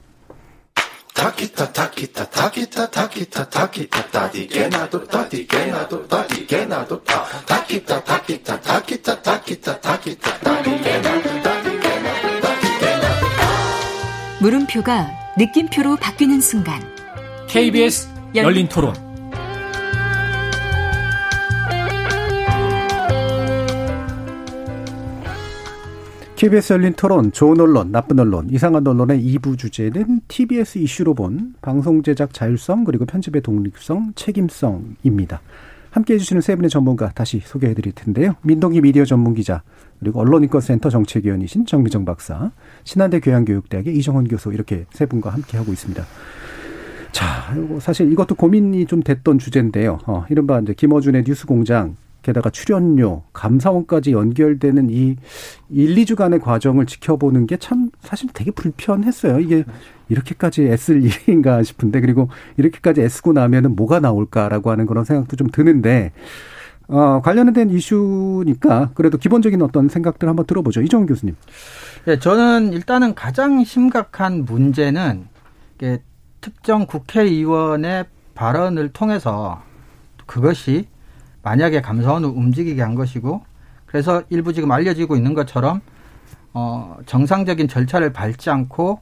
[14.41, 16.81] 물음표가 느낌표로 바뀌는 순간
[17.47, 18.93] KBS 열린 토론.
[26.35, 32.03] KBS 열린 토론, 좋은 언론, 나쁜 언론, 이상한 언론의 2부 주제는 TBS 이슈로 본 방송
[32.03, 35.41] 제작 자율성 그리고 편집의 독립성, 책임성입니다.
[35.91, 38.35] 함께해 주시는 세 분의 전문가 다시 소개해 드릴 텐데요.
[38.41, 39.63] 민동기 미디어 전문 기자,
[39.99, 42.51] 그리고 언론인권센터 정책위원이신 정미정 박사,
[42.83, 46.03] 신한대 교양교육대학의 이정원 교수 이렇게 세 분과 함께 하고 있습니다.
[47.11, 49.99] 자, 사실 이것도 고민이 좀 됐던 주제인데요.
[50.05, 55.15] 어, 이른바 이제 김어준의 뉴스 공장, 게다가 출연료, 감사원까지 연결되는 이
[55.69, 59.39] 1, 2주간의 과정을 지켜보는 게 참 사실 되게 불편했어요.
[59.39, 59.63] 이게
[60.09, 62.27] 이렇게까지 애쓸 일인가 싶은데, 그리고
[62.57, 66.11] 이렇게까지 애쓰고 나면은 뭐가 나올까라고 하는 그런 생각도 좀 드는데,
[66.87, 70.81] 어, 관련된 이슈니까 그래도 기본적인 어떤 생각들 한번 들어보죠.
[70.81, 71.35] 이정훈 교수님.
[72.07, 75.27] 예, 저는 일단은 가장 심각한 문제는
[76.41, 78.05] 특정 국회의원의
[78.35, 79.61] 발언을 통해서
[80.25, 80.87] 그것이
[81.41, 83.43] 만약에 감사원을 움직이게 한 것이고
[83.85, 85.81] 그래서 일부 지금 알려지고 있는 것처럼
[86.53, 88.99] 어 정상적인 절차를 밟지 않고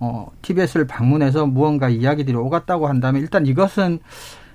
[0.00, 4.00] 어 TBS를 방문해서 무언가 이야기들이 오갔다고 한다면 일단 이것은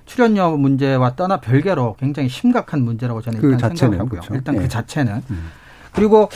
[0.08, 4.08] 출연료 문제와 떠나 별개로 굉장히 심각한 문제라고 저는 그 일단 생각하고요.
[4.08, 4.34] 그렇죠.
[4.34, 4.60] 일단 예.
[4.60, 5.22] 그 자체는
[5.92, 6.28] 그리고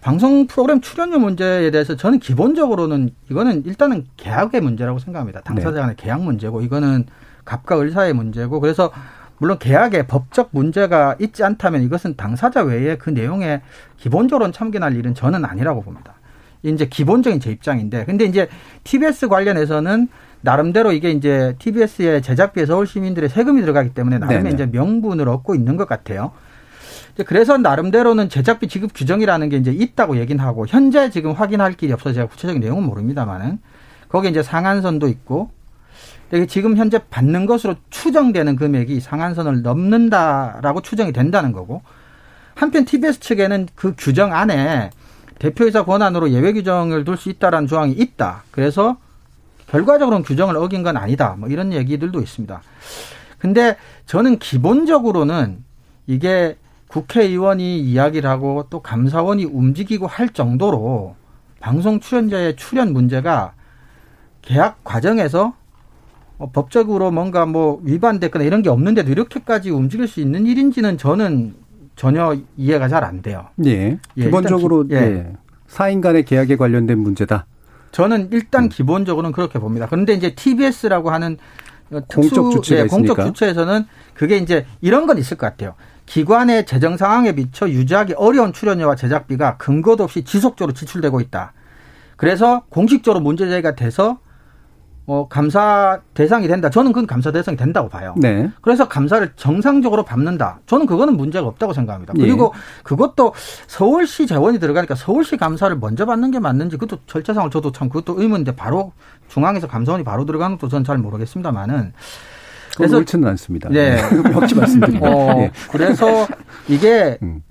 [0.00, 5.40] 방송 프로그램 출연료 문제에 대해서 저는 기본적으로는 이거는 일단은 계약의 문제라고 생각합니다.
[5.40, 7.04] 당사자 간의 계약 문제고 이거는
[7.44, 8.92] 갑과 을사의 문제고 그래서
[9.38, 13.60] 물론 계약에 법적 문제가 있지 않다면 이것은 당사자 외에 그 내용에
[13.98, 16.14] 기본적으로는 참견할 일은 저는 아니라고 봅니다.
[16.62, 18.48] 이제 기본적인 제 입장인데 근데 이제
[18.84, 20.08] TBS 관련해서는
[20.46, 24.54] 나름대로 이게 이제 TBS의 제작비에 서울 시민들의 세금이 들어가기 때문에 나름의 네네.
[24.54, 26.30] 이제 명분을 얻고 있는 것 같아요.
[27.26, 32.14] 그래서 나름대로는 제작비 지급 규정이라는 게 이제 있다고 얘기는 하고 현재 지금 확인할 길이 없어서
[32.14, 33.58] 제가 구체적인 내용은 모릅니다만은
[34.08, 35.50] 거기에 이제 상한선도 있고
[36.48, 41.82] 지금 현재 받는 것으로 추정되는 금액이 상한선을 넘는다라고 추정이 된다는 거고
[42.54, 44.90] 한편 TBS 측에는 그 규정 안에
[45.40, 48.44] 대표이사 권한으로 예외 규정을 둘 수 있다라는 조항이 있다.
[48.52, 48.98] 그래서
[49.68, 51.36] 결과적으로는 규정을 어긴 건 아니다.
[51.38, 52.62] 뭐 이런 얘기들도 있습니다.
[53.38, 55.64] 근데 저는 기본적으로는
[56.06, 56.56] 이게
[56.88, 61.16] 국회의원이 이야기를 하고 또 감사원이 움직이고 할 정도로
[61.60, 63.52] 방송 출연자의 출연 문제가
[64.42, 65.54] 계약 과정에서
[66.38, 71.54] 어, 법적으로 뭔가 뭐 위반됐거나 이런 게 없는데도 이렇게까지 움직일 수 있는 일인지는 저는
[71.96, 73.46] 전혀 이해가 잘 안 돼요.
[73.64, 73.98] 예.
[74.18, 74.98] 예, 기본적으로 기- 예.
[74.98, 75.32] 예.
[75.66, 77.46] 사인 간의 계약에 관련된 문제다.
[77.96, 78.68] 저는 일단 음.
[78.68, 79.86] 기본적으로는 그렇게 봅니다.
[79.88, 81.38] 그런데 이제 TBS라고 하는
[82.08, 83.18] 공적 주체가 예, 공적.
[83.24, 85.74] 주체에서는 그게 이제 이런 건 있을 것 같아요.
[86.04, 91.54] 기관의 재정 상황에 비춰 유지하기 어려운 출연료와 제작비가 근거도 없이 지속적으로 지출되고 있다.
[92.16, 94.18] 그래서 공식적으로 문제 제기가 돼서
[95.06, 96.68] 어, 감사 대상이 된다.
[96.68, 98.14] 저는 그건 감사 대상이 된다고 봐요.
[98.16, 98.50] 네.
[98.60, 100.60] 그래서 감사를 정상적으로 밟는다.
[100.66, 102.14] 저는 그거는 문제가 없다고 생각합니다.
[102.18, 102.22] 예.
[102.22, 102.52] 그리고
[102.82, 103.32] 그것도
[103.68, 108.56] 서울시 재원이 들어가니까 서울시 감사를 먼저 받는 게 맞는지 그것도 절차상을 저도 참 그것도 의문인데
[108.56, 108.92] 바로
[109.28, 111.92] 중앙에서 감사원이 바로 들어가는 것도 저는 잘 모르겠습니다만은
[112.76, 113.68] 그래서 옳지는 않습니다.
[113.70, 113.96] 네.
[114.34, 115.08] 역시 말씀드립니다.
[115.08, 115.52] 어, 예.
[115.70, 116.26] 그래서
[116.68, 117.42] 이게 음.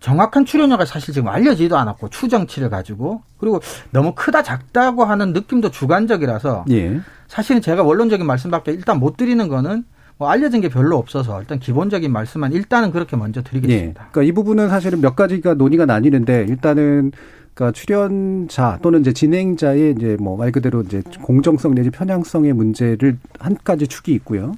[0.00, 6.66] 정확한 출연료가 사실 지금 알려지지도 않았고 추정치를 가지고 그리고 너무 크다 작다고 하는 느낌도 주관적이라서
[6.70, 7.00] 예.
[7.26, 9.84] 사실은 제가 원론적인 말씀밖에 일단 못 드리는 거는
[10.16, 13.44] 뭐 알려진 게 별로 없어서 일단 기본적인 말씀만 일단은 그렇게 먼저 예.
[13.44, 14.08] 드리겠습니다.
[14.10, 17.12] 그러니까 이 부분은 사실은 몇 가지가 논의가 나뉘는데 일단은
[17.54, 23.56] 그러니까 출연자 또는 이제 진행자의 이제 뭐 말 그대로 이제 공정성 내지 편향성의 문제를 한
[23.64, 24.54] 가지 축이 있고요.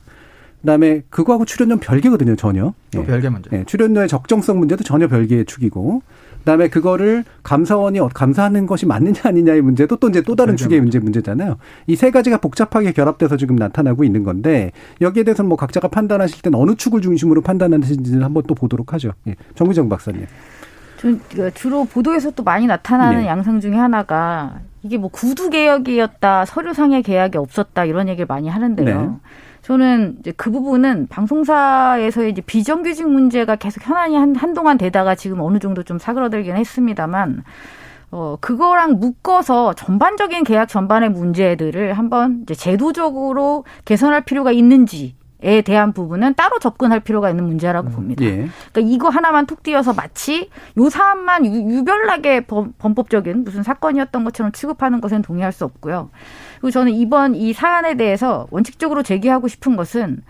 [0.63, 2.75] 그다음에 그거하고 출연료 는 별개거든요, 전혀.
[2.91, 3.07] 또 예.
[3.07, 3.49] 별개 문제.
[3.53, 6.03] 예, 출연료의 적정성 문제도 전혀 별개의 축이고,
[6.41, 10.99] 그다음에 그거를 감사원이 어- 감사하는 것이 맞느냐 아니냐의 문제도 또 이제 또 다른 축의 문제
[10.99, 11.57] 문제잖아요.
[11.87, 16.59] 이 세 가지가 복잡하게 결합돼서 지금 나타나고 있는 건데 여기에 대해서는 뭐 각자가 판단하실 때는
[16.59, 19.13] 어느 축을 중심으로 판단하시는지는 한번 또 보도록 하죠.
[19.29, 20.27] 예, 정미정 박사님.
[20.99, 23.27] 전그 주로 보도에서 또 많이 나타나는 네.
[23.27, 29.01] 양상 중에 하나가 이게 뭐 구두 개혁이었다, 서류 상의 계약이 없었다 이런 얘기를 많이 하는데요.
[29.03, 29.31] 네.
[29.75, 35.61] 저는 이제 그 부분은 방송사에서의 이제 비정규직 문제가 계속 현안이 한, 한동안 되다가 지금 어느
[35.61, 37.45] 정도 좀 사그러들긴 했습니다만,
[38.11, 45.95] 어, 그거랑 묶어서 전반적인 계약 전반의 문제들을 한번 이제 제도적으로 개선할 필요가 있는지, 에 대한
[45.95, 48.23] 부분은 따로 접근할 필요가 있는 문제라고 봅니다.
[48.25, 48.49] 예.
[48.73, 54.53] 그러니까 이거 하나만 툭 띄어서 마치 요 사안만 유- 유별나게 범- 범법적인 무슨 사건이었던 것처럼
[54.53, 56.11] 취급하는 것은 동의할 수 없고요.
[56.61, 60.23] 그리고 저는 이번 이 사안에 대해서 원칙적으로 제기하고 싶은 것은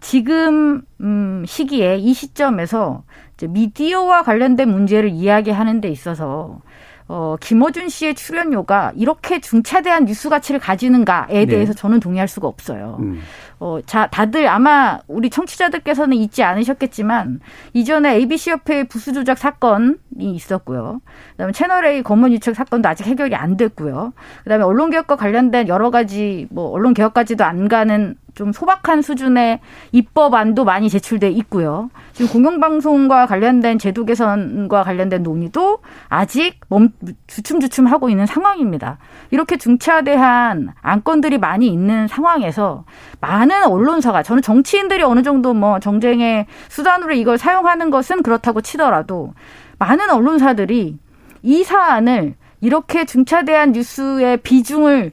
[0.00, 3.04] 지금 음 시기에 이 시점에서
[3.34, 6.60] 이제 미디어와 관련된 문제를 이야기하는 데 있어서
[7.08, 11.46] 어 김어준 씨의 출연료가 이렇게 중차대한 뉴스 가치를 가지는가에 네.
[11.46, 12.98] 대해서 저는 동의할 수가 없어요.
[13.00, 13.20] 음.
[13.64, 17.40] 어, 자, 다들 아마 우리 청취자들께서는 잊지 않으셨겠지만
[17.72, 21.00] 이전에 ABC 협회의 부수 조작 사건이 있었고요.
[21.30, 24.12] 그다음에 채널 A 검언 유착 사건도 아직 해결이 안 됐고요.
[24.42, 29.60] 그다음에 언론 개혁과 관련된 여러 가지 뭐 언론 개혁까지도 안 가는 좀 소박한 수준의
[29.92, 31.90] 입법안도 많이 제출돼 있고요.
[32.12, 35.78] 지금 공영방송과 관련된 제도 개선과 관련된 논의도
[36.08, 36.90] 아직 멈
[37.26, 38.98] 주춤주춤 하고 있는 상황입니다.
[39.30, 42.84] 이렇게 중차대한 안건들이 많이 있는 상황에서
[43.20, 49.32] 많은 언론사가 저는 정치인들이 어느 정도 뭐 정쟁의 수단으로 이걸 사용하는 것은 그렇다고 치더라도
[49.78, 50.98] 많은 언론사들이
[51.42, 55.12] 이 사안을 이렇게 중차대한 뉴스의 비중을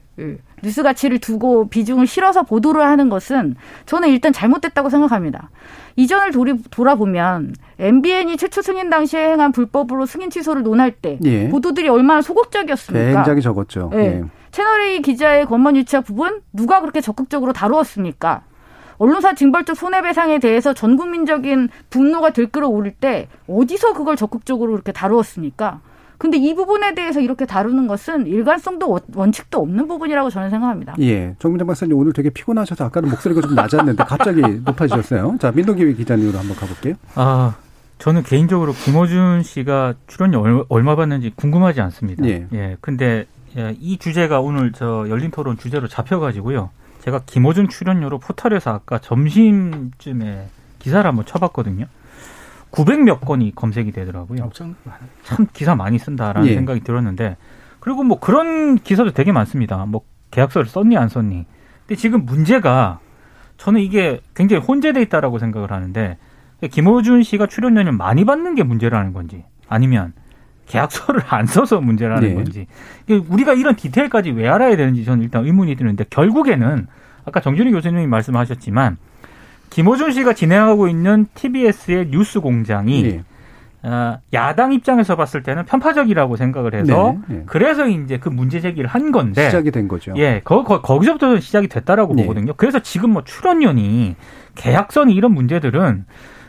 [0.62, 3.56] 뉴스 가치를 두고 비중을 실어서 보도를 하는 것은
[3.86, 5.50] 저는 일단 잘못됐다고 생각합니다.
[5.96, 11.48] 이전을 돌이, 돌아보면 MBN이 최초 승인 당시에 행한 불법으로 승인 취소를 논할 때 예.
[11.48, 13.12] 보도들이 얼마나 소극적이었습니까?
[13.12, 13.90] 굉장히 적었죠.
[13.94, 13.98] 예.
[13.98, 14.24] 예.
[14.52, 18.42] 채널A 기자의 권만 유착 부분 누가 그렇게 적극적으로 다루었습니까?
[18.98, 25.80] 언론사 징벌적 손해배상에 대해서 전 국민적인 분노가 들끓어 오를 때 어디서 그걸 적극적으로 그렇게 다루었습니까?
[26.22, 30.94] 근데 이 부분에 대해서 이렇게 다루는 것은 일관성도 원- 원칙도 없는 부분이라고 저는 생각합니다.
[31.00, 31.34] 예.
[31.40, 35.38] 정민정 박사님 오늘 되게 피곤하셔서 아까는 목소리가 좀 낮았는데 갑자기 높아지셨어요.
[35.40, 36.94] 자, 민동기 기자님으로 한번 가볼게요.
[37.16, 37.56] 아,
[37.98, 42.24] 저는 개인적으로 김어준 씨가 출연료 얼- 얼마 받는지 궁금하지 않습니다.
[42.28, 42.76] 예.
[42.80, 46.70] 근데 예, 이 주제가 오늘 저 열린 토론 주제로 잡혀가지고요.
[47.00, 50.46] 제가 김어준 출연료로 포털에서 아까 점심쯤에
[50.78, 51.86] 기사를 한번 쳐봤거든요.
[52.72, 54.44] 900몇 건이 검색이 되더라고요.
[54.44, 54.74] 엄청.
[55.22, 56.54] 참 기사 많이 쓴다라는 예.
[56.54, 57.36] 생각이 들었는데
[57.78, 59.84] 그리고 뭐 그런 기사도 되게 많습니다.
[59.86, 61.46] 뭐 계약서를 썼니 안 썼니.
[61.86, 62.98] 근데 지금 문제가
[63.58, 66.18] 저는 이게 굉장히 혼재돼 있다라고 생각을 하는데
[66.70, 70.12] 김호준 씨가 출연료를 많이 받는 게 문제라는 건지 아니면
[70.66, 72.34] 계약서를 안 써서 문제라는 네.
[72.34, 72.66] 건지
[73.28, 76.86] 우리가 이런 디테일까지 왜 알아야 되는지 저는 일단 의문이 드는데 결국에는
[77.24, 78.96] 아까 정준희 교수님이 말씀하셨지만
[79.72, 83.22] 김호준 씨가 진행하고 있는 TBS의 뉴스 공장이 예.
[83.88, 87.42] 어, 야당 입장에서 봤을 때는 편파적이라고 생각을 해서 네, 네.
[87.46, 90.12] 그래서 이제 그 문제 제기를 한 건데 시작이 된 거죠.
[90.16, 92.22] 예, 거, 거, 거기서부터 시작이 됐다라고 네.
[92.22, 92.52] 보거든요.
[92.56, 94.14] 그래서 지금 뭐 출연료니
[94.54, 96.04] 계약선이 이런 문제들은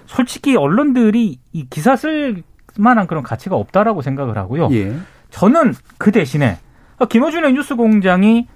[0.05, 2.43] 솔직히 언론들이 이 기사 쓸
[2.77, 4.69] 만한 그런 가치가 없다라고 생각을 하고요.
[4.73, 4.93] 예.
[5.29, 6.57] 저는 그 대신에
[7.09, 8.47] 김어준의 뉴스 공장이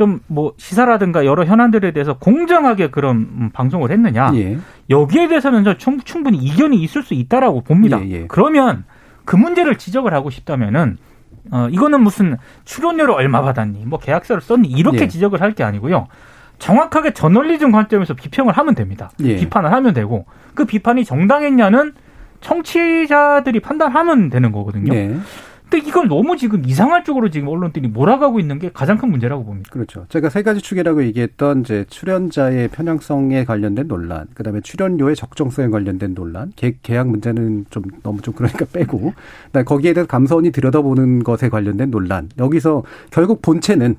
[0.00, 4.56] 좀 뭐 시사라든가 여러 현안들에 대해서 공정하게 그런 음, 방송을 했느냐 예.
[4.88, 8.00] 여기에 대해서는 저 충- 충분히 이견이 있을 수 있다라고 봅니다.
[8.02, 8.24] 예, 예.
[8.26, 8.84] 그러면
[9.26, 10.96] 그 문제를 지적을 하고 싶다면은
[11.52, 15.08] 어 이거는 무슨 출연료를 얼마 받았니, 뭐 계약서를 썼니 이렇게 예.
[15.08, 16.06] 지적을 할 게 아니고요.
[16.58, 19.10] 정확하게 저널리즘 관점에서 비평을 하면 됩니다.
[19.20, 19.36] 예.
[19.36, 20.24] 비판을 하면 되고
[20.54, 21.92] 그 비판이 정당했냐는
[22.40, 24.92] 청취자들이 판단하면 되는 거거든요.
[25.70, 25.78] 네.
[25.78, 29.70] 근데 이걸 너무 지금 이상한 쪽으로 지금 언론들이 몰아가고 있는 게 가장 큰 문제라고 봅니다.
[29.70, 30.04] 그렇죠.
[30.08, 36.52] 제가 세 가지 축이라고 얘기했던 이제 출연자의 편향성에 관련된 논란, 그다음에 출연료의 적정성에 관련된 논란,
[36.56, 39.14] 계, 계약 문제는 좀 너무 좀 그러니까 빼고,
[39.46, 42.28] 그다음에 거기에 대해서 감사원이 들여다보는 것에 관련된 논란.
[42.38, 43.96] 여기서 결국 본체는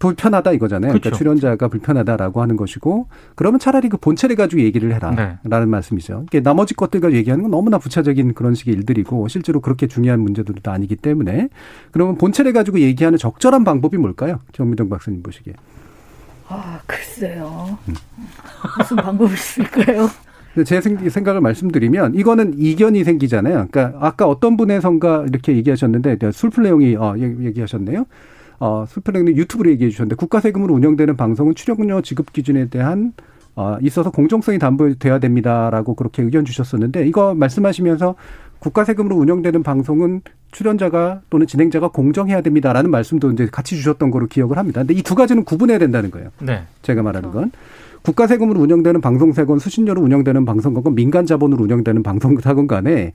[0.00, 0.88] 불편하다 이거잖아요.
[0.90, 1.18] 그러니까 그렇죠.
[1.18, 4.94] 출연자가 불편하다라고 하는 것이고, 그러면 차라리 그 본체를 가지고 얘기를 네.
[4.96, 6.24] 해라라는 말씀이죠.
[6.26, 10.68] 이게 나머지 것들 가지고 얘기하는 건 너무나 부차적인 그런 식의 일들이고, 실제로 그렇게 중요한 문제들도
[10.70, 11.50] 아니기 때문에,
[11.92, 14.40] 그러면 본체를 가지고 얘기하는 적절한 방법이 뭘까요?
[14.52, 15.52] 정미정 박사님 보시기에.
[16.48, 17.78] 아, 글쎄요.
[18.78, 20.08] 무슨 방법이 있을까요?
[20.66, 23.68] 제 생- 생각을 말씀드리면 이거는 이견이 생기잖아요.
[23.70, 28.04] 그러니까 아까 어떤 분의 선가 이렇게 얘기하셨는데 술플레용이 어, 얘기- 얘기하셨네요.
[28.60, 33.12] 어, 술플레용이 유튜브로 얘기해 주셨는데 국가 세금으로 운영되는 방송은 출연료 지급 기준에 대한
[33.56, 38.14] 어, 있어서 공정성이 담보돼야 됩니다라고 그렇게 의견 주셨었는데 이거 말씀하시면서
[38.60, 40.20] 국가 세금으로 운영되는 방송은
[40.52, 44.82] 출연자가 또는 진행자가 공정해야 됩니다라는 말씀도 이제 같이 주셨던 거로 기억을 합니다.
[44.82, 46.28] 근데 이 두 가지는 구분해야 된다는 거예요.
[46.40, 46.62] 네.
[46.82, 47.50] 제가 말하는 건
[48.02, 53.12] 국가 세금으로 운영되는 방송사건, 수신료로 운영되는 방송사건, 민간 자본으로 운영되는 방송사건 간에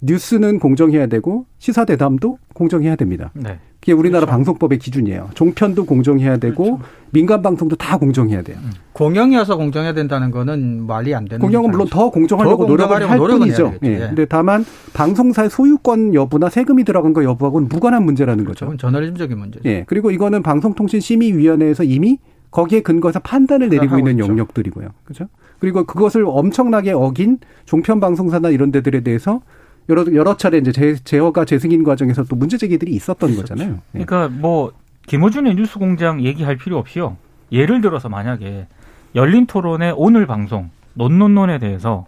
[0.00, 3.30] 뉴스는 공정해야 되고 시사 대담도 공정해야 됩니다.
[3.34, 3.58] 네.
[3.80, 5.30] 그게 우리나라 방송법의 기준이에요.
[5.34, 6.80] 종편도 공정해야 되고
[7.10, 8.58] 민간 방송도 다 공정해야 돼요.
[8.92, 13.74] 공영이어서 공정해야 된다는 거는 말이 안 되는 공영은 물론 더 공정하려고 더 노력을 할 뿐이죠.
[13.84, 13.88] 예.
[13.88, 13.98] 예.
[13.98, 18.66] 근데 다만 방송사의 소유권 여부나 세금이 들어간 거 여부하고는 무관한 문제라는 거죠.
[18.66, 19.68] 그건 저널리즘적인 문제죠.
[19.68, 19.84] 예.
[19.86, 22.18] 그리고 이거는 방송통신심의위원회에서 이미
[22.50, 24.26] 거기에 근거해서 판단을 내리고 있는 있죠.
[24.26, 24.88] 영역들이고요.
[25.04, 25.28] 그죠?
[25.60, 29.40] 그리고 그것을 엄청나게 어긴 종편 방송사나 이런 데들에 대해서
[29.88, 33.74] 여러 여러 차례 이제 제, 제어가 재승인 과정에서 또 문제 제기들이 있었던 거잖아요.
[33.94, 34.04] 예.
[34.04, 34.72] 그러니까 뭐
[35.06, 37.16] 김호준의 뉴스공장 얘기할 필요 없이요.
[37.50, 38.66] 예를 들어서 만약에
[39.14, 42.06] 열린 토론의 오늘 방송 논논논에 대해서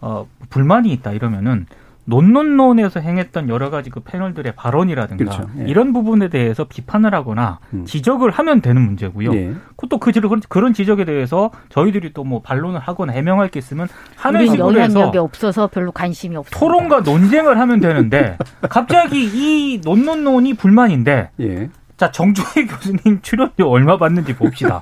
[0.00, 1.66] 어, 불만이 있다 이러면은
[2.04, 5.46] 논논논에서 행했던 여러 가지 그 패널들의 발언이라든가 그렇죠.
[5.58, 5.64] 예.
[5.68, 7.84] 이런 부분에 대해서 비판을 하거나 음.
[7.84, 9.34] 지적을 하면 되는 문제고요.
[9.34, 9.54] 예.
[9.76, 14.46] 그것도 그 지- 그런 지적에 대해서 저희들이 또 뭐 반론을 하거나 해명할 게 있으면 하는
[14.46, 16.56] 식으로 해서 영향력이 없어서 별로 관심이 없어.
[16.58, 18.38] 토론과 논쟁을 하면 되는데
[18.70, 21.68] 갑자기 이 논논논이 불만인데 예.
[21.96, 24.80] 자 정주혜 교수님 출연료 얼마 받는지 봅시다.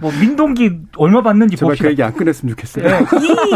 [0.00, 1.84] 뭐 민동기 얼마 받는지 제발 봅시다.
[1.86, 2.84] 그 얘기 안 꺼냈으면 좋겠어요.
[2.86, 2.98] 예,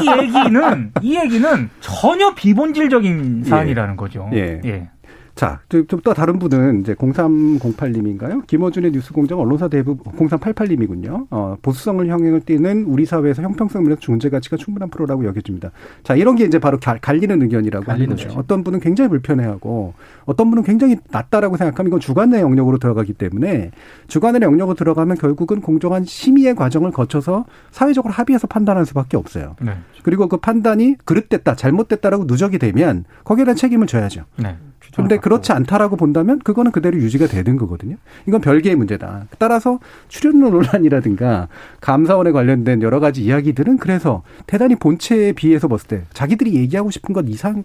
[0.00, 4.30] 이 얘기는 이 얘기는 전혀 비본질적인 사안이라는 거죠.
[4.32, 4.88] 예.
[5.34, 8.46] 자, 좀 또 다른 분은 이제 0308님인가요?
[8.46, 11.26] 김어준의 뉴스 공장 언론사 대부분 0388님이군요.
[11.30, 15.70] 어, 보수성을 형행을 띠는 우리 사회에서 형평성을 위해서 존재 가치가 충분한 프로라고 여겨집니다.
[16.02, 18.28] 자, 이런 게 이제 바로 갈- 갈리는 의견이라고 하는 갈리는 거죠.
[18.28, 18.40] 의견.
[18.40, 23.70] 어떤 분은 굉장히 불편해하고 어떤 분은 굉장히 낮다라고 생각하면 이건 주관의 영역으로 들어가기 때문에
[24.08, 29.56] 주관의 영역으로 들어가면 결국은 공정한 심의의 과정을 거쳐서 사회적으로 합의해서 판단할 수밖에 없어요.
[29.62, 29.72] 네.
[30.02, 34.24] 그리고 그 판단이 그릇됐다, 잘못됐다라고 누적이 되면 거기에 대한 책임을 져야죠.
[34.36, 34.56] 네.
[34.94, 37.96] 근데 그렇지 않다라고 본다면 그거는 그대로 유지가 되는 거거든요.
[38.28, 39.26] 이건 별개의 문제다.
[39.38, 39.78] 따라서
[40.08, 41.48] 출연료 논란이라든가
[41.80, 47.24] 감사원에 관련된 여러 가지 이야기들은 그래서 대단히 본체에 비해서 봤을 때 자기들이 얘기하고 싶은 것
[47.28, 47.62] 이상에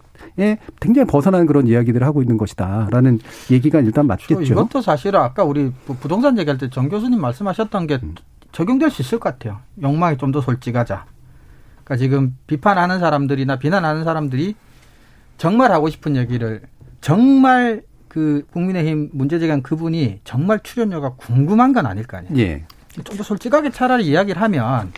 [0.80, 3.19] 굉장히 벗어나는 그런 이야기들을 하고 있는 것이다라는
[3.51, 4.41] 얘기가 일단 맞겠죠.
[4.43, 7.99] 이것도 사실은 아까 우리 부- 부동산 얘기할 때 정 교수님 말씀하셨던 게
[8.53, 9.59] 적용될 수 있을 것 같아요.
[9.82, 11.05] 욕망이 좀 더 솔직하자.
[11.84, 14.55] 그러니까 지금 비판하는 사람들이나 비난하는 사람들이
[15.38, 16.61] 정말 하고 싶은 얘기를
[17.02, 22.38] 정말 그 국민의힘 문제 제기한 그분이 정말 출연료가 궁금한 건 아닐 거 아니에요.
[22.39, 22.64] 예.
[23.04, 24.91] 좀더 솔직하게 차라리 이야기를 하면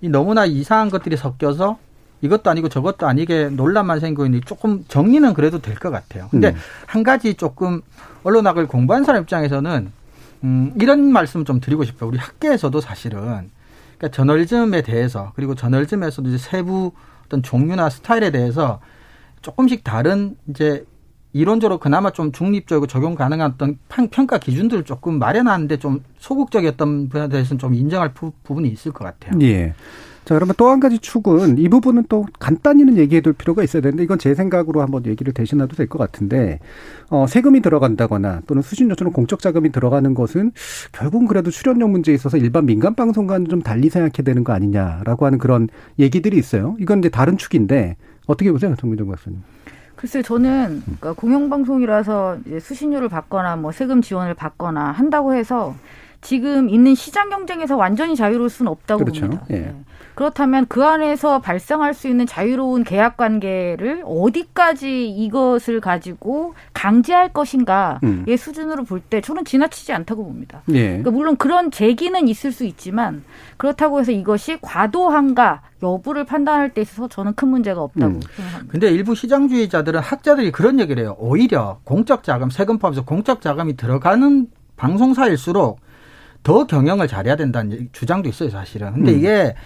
[0.00, 1.78] 이 너무나 이상한 것들이 섞여서
[2.20, 6.28] 이것도 아니고 저것도 아니게 논란만 생기고 조금 정리는 그래도 될 것 같아요.
[6.30, 6.56] 근데 음.
[6.86, 7.82] 한 가지 조금
[8.22, 9.92] 언론학을 공부한 사람 입장에서는
[10.44, 12.08] 음, 이런 말씀 좀 드리고 싶어요.
[12.08, 13.50] 우리 학계에서도 사실은
[13.98, 16.92] 그러니까 저널리즘에 대해서 그리고 저널리즘에서도 이제 세부
[17.26, 18.80] 어떤 종류나 스타일에 대해서
[19.42, 20.84] 조금씩 다른 이제
[21.36, 27.28] 이론적으로 그나마 좀 중립적이고 적용 가능한 어떤 평- 평가 기준들을 조금 마련하는데 좀 소극적이었던 부분에
[27.28, 29.38] 대해서는 좀 인정할 부, 분이 있을 것 같아요.
[29.42, 29.74] 예.
[30.24, 34.02] 자, 그러면 또 한 가지 축은 이 부분은 또 간단히는 얘기해 둘 필요가 있어야 되는데
[34.02, 36.58] 이건 제 생각으로 한번 얘기를 대신해도 될 것 같은데
[37.10, 40.50] 어, 세금이 들어간다거나 또는 수신료처럼 공적 자금이 들어가는 것은
[40.90, 45.38] 결국은 그래도 출연료 문제에 있어서 일반 민간 방송과는 좀 달리 생각해야 되는 거 아니냐라고 하는
[45.38, 45.68] 그런
[46.00, 46.74] 얘기들이 있어요.
[46.80, 47.94] 이건 이제 다른 축인데
[48.26, 49.38] 어떻게 보세요, 정민정 박사님?
[50.06, 55.74] 글쎄요, 저는 그러니까 공영방송이라서 이제 수신료를 받거나 뭐 세금 지원을 받거나 한다고 해서
[56.26, 59.20] 지금 있는 시장 경쟁에서 완전히 자유로울 수는 없다고 그렇죠.
[59.22, 59.46] 봅니다.
[59.50, 59.54] 예.
[59.58, 59.74] 네.
[60.16, 68.24] 그렇다면 그 안에서 발생할 수 있는 자유로운 계약 관계를 어디까지 이것을 가지고 강제할 것인가의 음.
[68.36, 70.62] 수준으로 볼 때 저는 지나치지 않다고 봅니다.
[70.70, 70.86] 예.
[70.88, 73.22] 그러니까 물론 그런 제기는 있을 수 있지만
[73.56, 78.20] 그렇다고 해서 이것이 과도한가 여부를 판단할 때 있어서 저는 큰 문제가 없다고 음.
[78.34, 78.72] 생각합니다.
[78.72, 81.14] 근데 일부 시장주의자들은 학자들이 그런 얘기를 해요.
[81.20, 85.78] 오히려 공적 자금, 세금 포함해서 공적 자금이 들어가는 방송사일수록
[86.46, 88.92] 더 경영을 잘해야 된다는 주장도 있어요, 사실은.
[88.92, 89.18] 근데 음.
[89.18, 89.56] 이게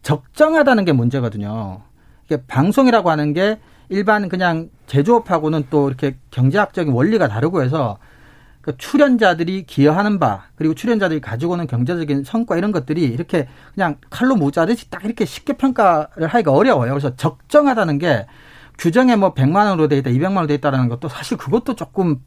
[0.00, 1.82] 적정하다는 게 문제거든요.
[2.24, 3.60] 이게 방송이라고 하는 게
[3.90, 7.98] 일반 그냥 제조업하고는 또 이렇게 경제학적인 원리가 다르고 해서
[8.62, 14.34] 그 출연자들이 기여하는 바 그리고 출연자들이 가지고 오는 경제적인 성과 이런 것들이 이렇게 그냥 칼로
[14.34, 16.92] 무자르듯이 딱 이렇게 쉽게 평가를 하기가 어려워요.
[16.92, 18.26] 그래서 적정하다는 게
[18.78, 22.22] 규정에 뭐 100만 원으로 돼 있다, 200만 원으로 돼 있다라는 것도 사실 그것도 조금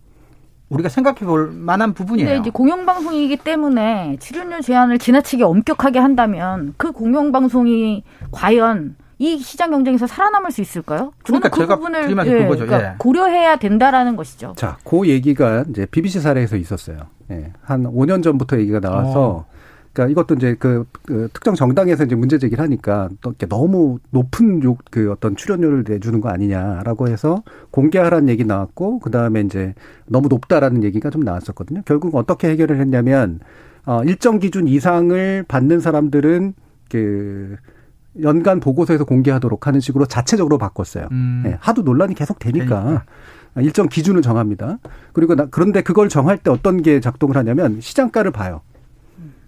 [0.73, 2.27] 우리가 생각해 볼 만한 부분이에요.
[2.27, 10.07] 근데 이제 공영방송이기 때문에 출연료 제한을 지나치게 엄격하게 한다면 그 공영방송이 과연 이 시장 경쟁에서
[10.07, 11.13] 살아남을 수 있을까요?
[11.23, 12.67] 저는 그러니까 그 제가 부분을 말이 그거죠.
[12.73, 12.95] 예.
[12.97, 14.53] 고려해야 된다라는 것이죠.
[14.57, 16.97] 자, 그 얘기가 이제 BBC 사례에서 있었어요.
[17.31, 17.53] 예.
[17.61, 19.45] 한 5년 전부터 얘기가 나와서
[19.93, 24.63] 그러니까 이것도 이제 그, 그 특정 정당에서 이제 문제 제기를 하니까 또 이렇게 너무 높은
[24.63, 29.75] 요, 그 어떤 출연료를 내주는 거 아니냐라고 해서 공개하라는 얘기 나왔고 그 다음에 이제
[30.07, 31.83] 너무 높다라는 얘기가 좀 나왔었거든요.
[31.85, 33.39] 결국 어떻게 해결을 했냐면
[33.85, 36.53] 어, 일정 기준 이상을 받는 사람들은
[36.89, 37.55] 그
[38.21, 41.07] 연간 보고서에서 공개하도록 하는 식으로 자체적으로 바꿨어요.
[41.11, 41.43] 음.
[41.45, 43.03] 예, 하도 논란이 계속 되니까 되니까.
[43.57, 44.79] 일정 기준을 정합니다.
[45.13, 48.61] 그리고 나, 그런데 그걸 정할 때 어떤 게 작동을 하냐면 시장가를 봐요.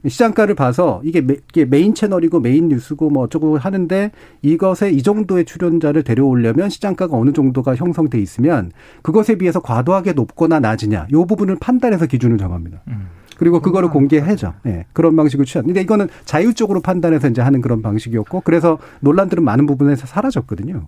[0.09, 5.45] 시장가를 봐서 이게, 메, 이게 메인 채널이고 메인 뉴스고 뭐 어쩌고 하는데 이것에 이 정도의
[5.45, 12.05] 출연자를 데려오려면 시장가가 어느 정도가 형성돼 있으면 그것에 비해서 과도하게 높거나 낮으냐 요 부분을 판단해서
[12.05, 12.81] 기준을 정합니다.
[12.87, 13.07] 음.
[13.37, 14.53] 그리고 그거를 공개해줘.
[14.67, 14.85] 예.
[14.93, 15.65] 그런 방식을 취한.
[15.65, 20.87] 근데 이거는 자율적으로 판단해서 이제 하는 그런 방식이었고, 그래서 논란들은 많은 부분에서 사라졌거든요.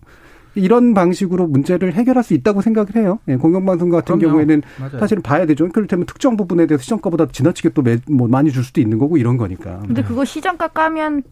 [0.57, 3.19] 이런 방식으로 문제를 해결할 수 있다고 생각을 해요.
[3.27, 4.31] 예, 공영방송 같은 그럼요.
[4.31, 4.99] 경우에는 맞아요.
[4.99, 5.69] 사실은 봐야 되죠.
[5.69, 9.79] 그렇다면 특정 부분에 대해서 시정가보다 지나치게 또뭐 많이 줄 수도 있는 거고 이런 거니까.
[9.85, 11.23] 근데 그거 시장가 까면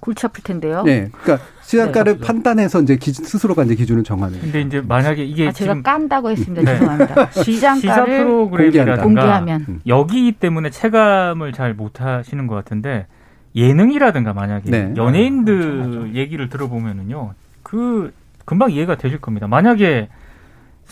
[0.00, 0.82] 골치 아플 텐데요.
[0.82, 2.26] 네, 그러니까 시장가를 네.
[2.26, 4.40] 판단해서 이제 기, 스스로가 이제 기준을 정하는.
[4.40, 6.62] 근데 이제 만약에 이게 아, 제가 깐다고 했습니다.
[6.62, 6.78] 네.
[6.78, 7.30] 죄송합니다.
[7.32, 9.80] 시, 시장가를 프로그램이라든가 공개하면 음.
[9.86, 13.06] 여기 때문에 체감을 잘 못하시는 것 같은데
[13.54, 14.94] 예능이라든가 만약에 네.
[14.96, 18.12] 연예인들 얘기를 들어보면은요 그
[18.50, 19.46] 금방 이해가 되실 겁니다.
[19.46, 20.08] 만약에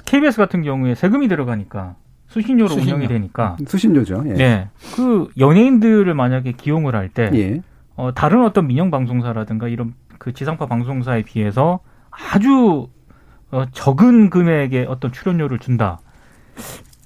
[0.04, 1.96] KBS 같은 경우에 세금이 들어가니까
[2.28, 2.94] 수신료로 수신료.
[2.94, 4.22] 운영이 되니까 수신료죠.
[4.28, 4.32] 예.
[4.34, 4.68] 네.
[4.94, 7.60] 그 연예인들을 만약에 기용을 할때 예.
[7.96, 11.80] 어, 다른 어떤 민영 방송사라든가 이런 그 지상파 방송사에 비해서
[12.12, 12.90] 아주
[13.50, 15.98] 어, 적은 금액의 어떤 출연료를 준다.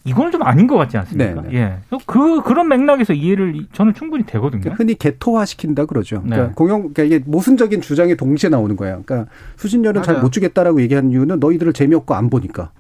[0.05, 1.42] 이건 좀 아닌 것 같지 않습니까?
[1.42, 1.55] 네, 네.
[1.59, 1.96] 예.
[2.07, 4.61] 그 그런 맥락에서 이해를 이- 저는 충분히 되거든요.
[4.62, 6.22] 그러니까 흔히 개토화 시킨다 그러죠.
[6.22, 6.53] 그러니까 네.
[6.55, 9.03] 공영, 그러니까 이게 모순적인 주장이 동시에 나오는 거예요.
[9.07, 10.20] 그러니까 수신료는 잘.
[10.20, 12.70] 못 주겠다라고 얘기하는 이유는 너희들을 재미없고 안 보니까.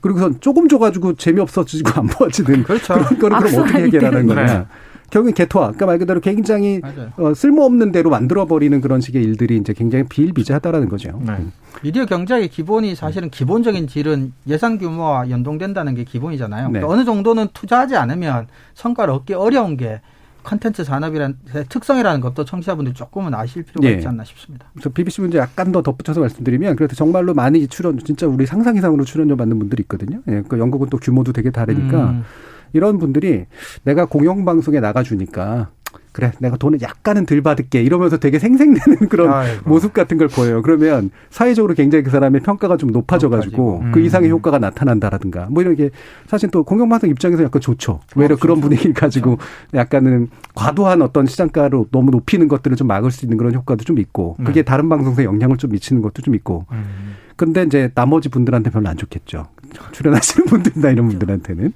[0.00, 2.94] 그리고선 조금 줘가지고 재미없어지고 안 보아지는 그렇죠.
[2.94, 4.66] 그런 거를 그럼 어떻게 해결하는 거냐.
[5.12, 5.18] 네.
[5.18, 5.66] 결국엔 개토화.
[5.66, 7.12] 그러니까 말 그대로 굉장히 맞아요.
[7.16, 11.20] 어, 쓸모없는 대로 만들어버리는 그런 식의 일들이 이제 굉장히 비일비재하다라는 거죠.
[11.24, 11.36] 네.
[11.82, 16.68] 미디어 경제의 기본이 사실은 기본적인 질은 예산 규모와 연동된다는 게 기본이잖아요.
[16.68, 16.80] 네.
[16.80, 20.00] 그러니까 어느 정도는 투자하지 않으면 성과를 얻기 어려운 게
[20.44, 21.36] 컨텐츠 산업이라는
[21.68, 23.94] 특성이라는 것도 청취자분들이 조금은 아실 필요가 예.
[23.94, 24.66] 있지 않나 싶습니다.
[24.72, 29.04] 그래서 BBC 문제 약간 더 덧붙여서 말씀드리면 그래서 정말로 많이 출연 진짜 우리 상상 이상으로
[29.04, 30.20] 출연료 받는 분들이 있거든요.
[30.28, 32.24] 예, 그 영국은 또 규모도 되게 다르니까 음.
[32.72, 33.46] 이런 분들이
[33.84, 35.70] 내가 공영방송에 나가주니까
[36.12, 39.68] 그래 내가 돈을 약간은 덜 받을게 이러면서 되게 생생내는 그런 아이고.
[39.68, 40.60] 모습 같은 걸 보여요.
[40.62, 43.92] 그러면 사회적으로 굉장히 그 사람의 평가가 좀 높아져 가지고 높아지고.
[43.92, 44.04] 그 음.
[44.04, 45.90] 이상의 효과가 나타난다라든가 뭐 이런 게
[46.26, 48.00] 사실 또 공영방송 입장에서 약간 좋죠.
[48.14, 49.38] 외려 그런 분위기를 가지고
[49.72, 54.36] 약간은 과도한 어떤 시장가로 너무 높이는 것들을 좀 막을 수 있는 그런 효과도 좀 있고
[54.36, 54.62] 그게 네.
[54.62, 57.14] 다른 방송사에 영향을 좀 미치는 것도 좀 있고 음.
[57.36, 59.46] 근데 이제 나머지 분들한테 별로 안 좋겠죠.
[59.92, 61.72] 출연하시는 분들이나 이런 분들한테는.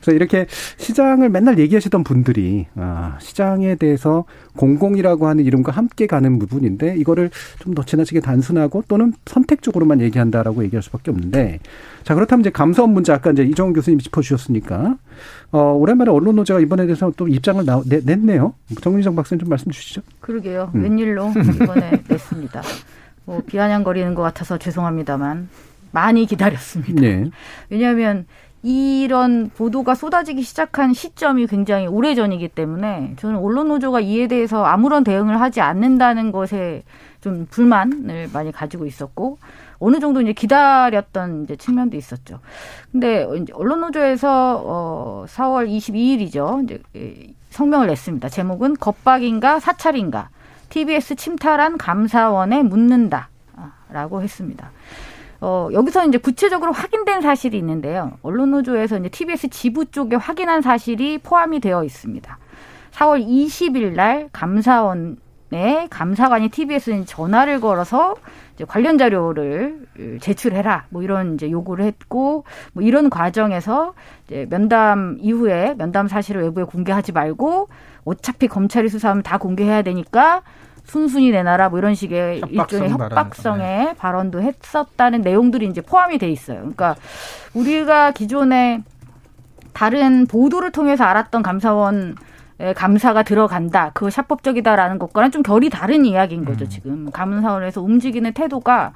[0.00, 0.46] 그래서 이렇게
[0.76, 4.24] 시장을 맨날 얘기하시던 분들이 아, 시장에 대해서
[4.56, 10.82] 공공이라고 하는 이름과 함께 가는 부분인데 이거를 좀 더 지나치게 단순하고 또는 선택적으로만 얘기한다라고 얘기할
[10.82, 11.60] 수 밖에 없는데
[12.02, 14.96] 자 그렇다면 이제 감사원 문제 아까 이제 이정훈 교수님이 짚어주셨으니까
[15.52, 18.54] 어 오랜만에 언론 노조가 이번에 대해서 또 입장을 나, 내, 냈네요.
[18.80, 20.02] 정민정 박사님 좀 말씀 주시죠.
[20.20, 20.72] 그러게요.
[20.74, 20.82] 음.
[20.82, 21.32] 웬일로
[21.62, 22.62] 이번에 냈습니다.
[23.30, 25.48] 뭐 비아냥거리는 것 같아서 죄송합니다만
[25.92, 27.00] 많이 기다렸습니다.
[27.00, 27.30] 네.
[27.68, 28.26] 왜냐하면
[28.64, 35.04] 이런 보도가 쏟아지기 시작한 시점이 굉장히 오래 전이기 때문에 저는 언론 노조가 이에 대해서 아무런
[35.04, 36.82] 대응을 하지 않는다는 것에
[37.20, 39.38] 좀 불만을 많이 가지고 있었고
[39.78, 42.40] 어느 정도 이제 기다렸던 이제 측면도 있었죠.
[42.90, 46.64] 근데 이제 언론 노조에서 어 4월 22일이죠.
[46.64, 48.28] 이제 성명을 냈습니다.
[48.28, 50.30] 제목은 겁박인가 사찰인가
[50.70, 54.70] TBS 침탈한 감사원에 묻는다라고 했습니다.
[55.40, 58.12] 어, 여기서 이제 구체적으로 확인된 사실이 있는데요.
[58.22, 62.38] 언론노조에서 이제 TBS 지부 쪽에 확인한 사실이 포함이 되어 있습니다.
[62.92, 68.16] 4월 20일 날 감사원에 감사관이 TBS에 전화를 걸어서
[68.54, 69.86] 이제 관련 자료를
[70.20, 70.86] 제출해라.
[70.90, 73.94] 뭐 이런 이제 요구를 했고 뭐 이런 과정에서
[74.26, 77.68] 이제 면담 이후에 면담 사실을 외부에 공개하지 말고
[78.04, 80.42] 어차피 검찰이 수사하면 다 공개해야 되니까
[80.84, 83.94] 순순히 내놔라 뭐 이런 식의 일종의 협박성의 네.
[83.96, 86.58] 발언도 했었다는 내용들이 이제 포함이 돼 있어요.
[86.58, 86.96] 그러니까
[87.54, 88.82] 우리가 기존에
[89.72, 92.16] 다른 보도를 통해서 알았던 감사원
[92.74, 93.90] 감사가 들어간다.
[93.94, 96.68] 그거 샤법적이다라는 것과는 좀 결이 다른 이야기인 거죠, 음.
[96.68, 97.10] 지금.
[97.10, 98.92] 감사원에서 움직이는 태도가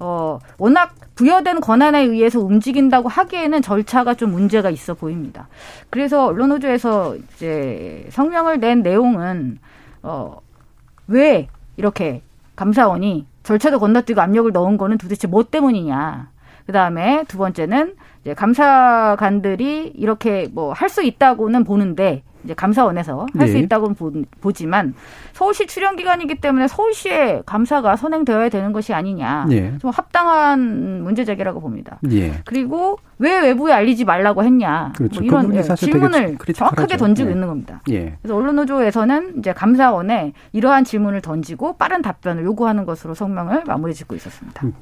[0.00, 5.48] 어, 워낙 부여된 권한에 의해서 움직인다고 하기에는 절차가 좀 문제가 있어 보입니다.
[5.90, 9.58] 그래서 언론노조에서 이제 성명을 낸 내용은
[10.02, 10.38] 어,
[11.06, 12.22] 왜 이렇게
[12.56, 16.30] 감사원이 절차도 건너뛰고 압력을 넣은 거는 도대체 뭐 때문이냐.
[16.66, 23.54] 그 다음에 두 번째는 이제 감사관들이 이렇게 뭐 할 수 있다고는 보는데 이제 감사원에서 할수
[23.54, 23.60] 네.
[23.60, 23.96] 있다고는
[24.40, 24.94] 보, 지만
[25.32, 29.74] 서울시 출연 기관이기 때문에 서울시의 감사가 선행되어야 되는 것이 아니냐 네.
[29.80, 31.98] 좀 합당한 문제 제기라고 봅니다.
[32.02, 32.32] 네.
[32.44, 35.20] 그리고 왜 외부에 알리지 말라고 했냐 그렇죠.
[35.20, 37.34] 뭐 이런 예, 질문을 정확하게 던지고 예.
[37.34, 37.82] 있는 겁니다.
[37.90, 38.16] 예.
[38.22, 44.66] 그래서 언론노조에서는 이제 감사원에 이러한 질문을 던지고 빠른 답변을 요구하는 것으로 성명을 마무리 짓고 있었습니다.
[44.66, 44.74] 음.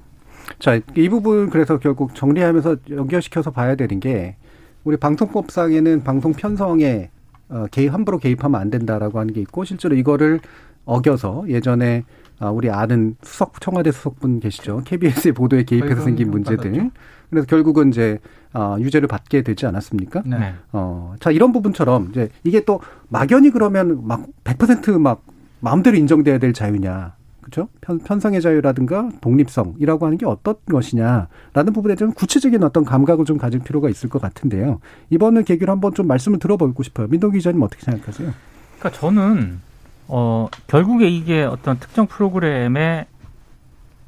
[0.58, 4.36] 자, 이 부분 그래서 결국 정리하면서 연결시켜서 봐야 되는 게
[4.84, 7.10] 우리 방송법상에는 방송 편성에
[7.48, 10.40] 어, 개입 함부로 개입하면 안 된다라고 하는 게 있고 실제로 이거를
[10.84, 12.04] 어겨서 예전에
[12.40, 14.82] 아, 우리 아는 수석 청와대 수석분 계시죠.
[14.84, 16.70] KBS의 보도에 개입해서 생긴 문제들.
[16.70, 16.90] 받았죠.
[17.30, 18.18] 그래서 결국은 이제
[18.52, 20.22] 아, 유죄를 받게 되지 않았습니까?
[20.24, 20.54] 네.
[20.72, 25.24] 어, 자 이런 부분처럼 이제 이게 또 막연히 그러면 막 100%막
[25.60, 27.17] 마음대로 인정돼야 될 자유냐?
[27.48, 27.68] 그렇죠?
[27.80, 33.60] 편, 편성의 자유라든가 독립성이라고 하는 게 어떤 것이냐라는 부분에 좀 구체적인 어떤 감각을 좀 가질
[33.60, 34.80] 필요가 있을 것 같은데요.
[35.10, 37.08] 이번을 계기로 한번 좀 말씀을 들어보고 싶어요.
[37.08, 38.32] 민동 기자님 어떻게 생각하세요?
[38.78, 39.60] 그러니까 저는
[40.08, 43.06] 어 결국에 이게 어떤 특정 프로그램의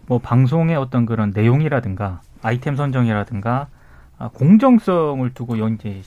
[0.07, 3.69] 뭐 방송의 어떤 그런 내용이라든가 아이템 선정이라든가
[4.19, 6.03] 아, 공정성을 두고 이제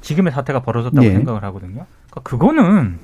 [0.00, 1.12] 지금의 사태가 벌어졌다고 네.
[1.12, 1.86] 생각을 하거든요.
[2.10, 2.98] 그러니까 그거는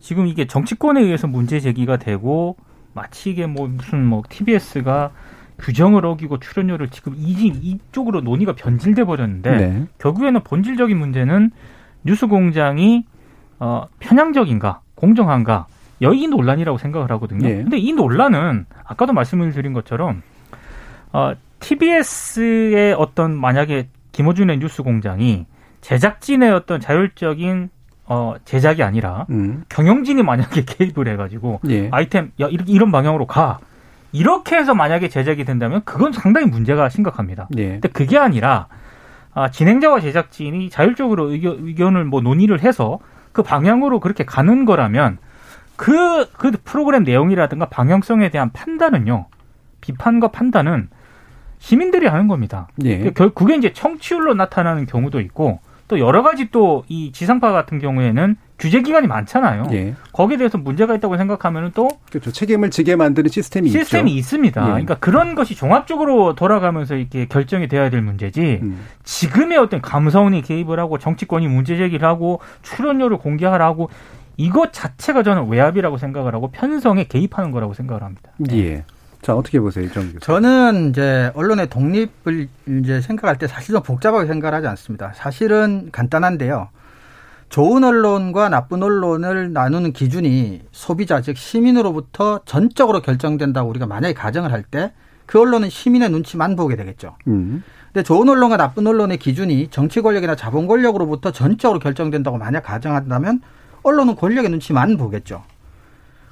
[0.00, 2.56] 지금 이게 정치권에 의해서 문제 제기가 되고
[2.92, 5.10] 마치 이게 뭐 무슨 뭐 TBS가
[5.58, 9.86] 규정을 어기고 출연료를 지금 이, 이쪽으로 논의가 변질돼 버렸는데 네.
[9.98, 11.50] 결국에는 본질적인 문제는
[12.04, 13.04] 뉴스공장이
[13.58, 15.66] 어, 편향적인가 공정한가
[16.02, 17.48] 여기 논란이라고 생각을 하거든요.
[17.48, 17.56] 네.
[17.56, 20.22] 근데 이 논란은 아까도 말씀을 드린 것처럼
[21.12, 25.46] 어, TBS의 어떤 만약에 김호준의 뉴스공장이
[25.80, 27.70] 제작진의 어떤 자율적인
[28.08, 29.64] 어, 제작이 아니라 음.
[29.68, 31.88] 경영진이 만약에 개입을 해가지고 예.
[31.90, 33.58] 아이템 야 이런 방향으로 가
[34.12, 37.48] 이렇게 해서 만약에 제작이 된다면 그건 상당히 문제가 심각합니다.
[37.56, 37.68] 예.
[37.72, 38.68] 근데 그게 아니라
[39.34, 42.98] 아, 진행자와 제작진이 자율적으로 의견, 의견을 뭐 논의를 해서
[43.32, 45.18] 그 방향으로 그렇게 가는 거라면
[45.76, 49.26] 그, 그 프로그램 내용이라든가 방향성에 대한 판단은요,
[49.82, 50.88] 비판과 판단은
[51.58, 52.68] 시민들이 하는 겁니다.
[52.84, 53.10] 예.
[53.10, 58.80] 그게 이제 청취율로 나타나는 경우도 있고 또 여러 가지 또 이 지상파 같은 경우에는 규제
[58.80, 59.66] 기관이 많잖아요.
[59.72, 59.94] 예.
[60.12, 62.32] 거기에 대해서 문제가 있다고 생각하면 또 그렇죠.
[62.32, 64.18] 책임을 지게 만드는 시스템이 시스템이 있죠.
[64.18, 64.60] 있습니다.
[64.62, 64.66] 예.
[64.66, 68.60] 그러니까 그런 것이 종합적으로 돌아가면서 이렇게 결정이 돼야 될 문제지.
[68.62, 68.80] 음.
[69.04, 73.90] 지금의 어떤 감사원이 개입을 하고 정치권이 문제 제기를 하고 출연료를 공개하라고
[74.38, 78.30] 이것 자체가 저는 외압이라고 생각을 하고 편성에 개입하는 거라고 생각을 합니다.
[78.52, 78.84] 예.
[79.26, 80.20] 자, 어떻게 보세요, 정 교수?
[80.20, 82.48] 저는 이제 언론의 독립을
[82.80, 85.12] 이제 생각할 때 사실 좀 복잡하게 생각하지 않습니다.
[85.16, 86.68] 사실은 간단한데요.
[87.48, 94.62] 좋은 언론과 나쁜 언론을 나누는 기준이 소비자, 즉 시민으로부터 전적으로 결정된다고 우리가 만약에 가정을 할
[94.70, 94.92] 때
[95.26, 97.16] 그 언론은 시민의 눈치만 보게 되겠죠.
[97.26, 97.62] 음.
[97.92, 103.40] 근데 좋은 언론과 나쁜 언론의 기준이 정치 권력이나 자본 권력으로부터 전적으로 결정된다고 만약 가정한다면
[103.82, 105.42] 언론은 권력의 눈치만 보겠죠.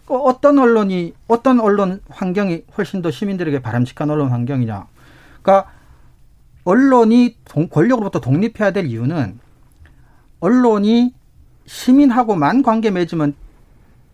[0.06, 4.86] 그 어떤 언론이 어떤 언론 환경이 훨씬 더 시민들에게 바람직한 언론 환경이냐.
[5.42, 5.70] 그러니까
[6.64, 7.36] 언론이
[7.70, 9.38] 권력으로부터 독립해야 될 이유는
[10.40, 11.14] 언론이
[11.66, 13.34] 시민하고만 관계 맺으면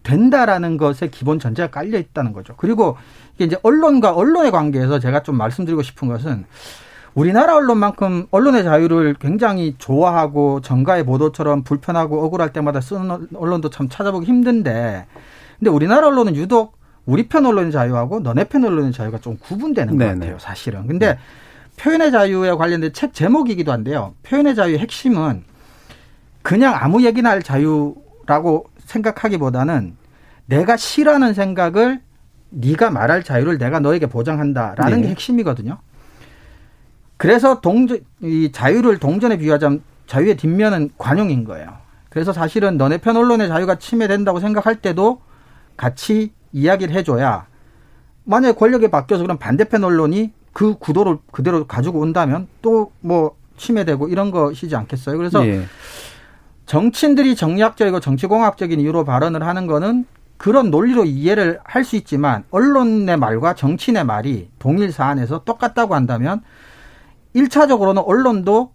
[0.03, 2.55] 된다라는 것에 기본 전제가 깔려 있다는 거죠.
[2.57, 2.97] 그리고
[3.35, 6.47] 이게 이제 언론과 언론의 관계에서 제가 좀 말씀드리고 싶은 것은
[7.15, 14.27] 우리나라 언론만큼 언론의 자유를 굉장히 좋아하고 정가의 보도처럼 불편하고 억울할 때마다 쓰는 언론도 참 찾아보기
[14.27, 15.07] 힘든데
[15.61, 20.13] 근데 우리나라 언론은 유독 우리 편 언론의 자유하고 너네 편 언론의 자유가 좀 구분되는 네네.
[20.13, 20.87] 것 같아요, 사실은.
[20.87, 21.19] 근데
[21.77, 24.15] 표현의 자유에 관련된 책 제목이기도 한데요.
[24.23, 25.45] 표현의 자유의 핵심은
[26.43, 29.97] 그냥 아무 얘기나 할 자유라고 생각하기보다는
[30.47, 32.01] 내가 싫어하는 생각을
[32.51, 35.03] 네가 말할 자유를 내가 너에게 보장한다라는 네.
[35.03, 35.79] 게 핵심이거든요.
[37.19, 41.69] 그래서 동전 이 자유를 동전에 비유하자면 자유의 뒷면은 관용인 거예요.
[42.09, 45.21] 그래서 사실은 너네 편 언론의 자유가 침해된다고 생각할 때도
[45.81, 47.47] 같이 이야기를 해줘야
[48.25, 54.31] 만약에 권력이 바뀌어서 그럼 반대편 언론이 그 구도를 그대로 가지고 온다면 또 뭐 침해되고 이런
[54.31, 55.17] 것이지 않겠어요.
[55.19, 55.65] 그래서 예.
[56.67, 60.07] 정치인들이 정략적이고 정치공학적인 이유로 발언을 하는 거는
[60.39, 66.43] 그런 논리로 이해를 할 수 있지만 언론의 말과 정치인의 말이 동일 사안에서 똑같다고 한다면
[67.35, 68.73] 일차적으로는 언론도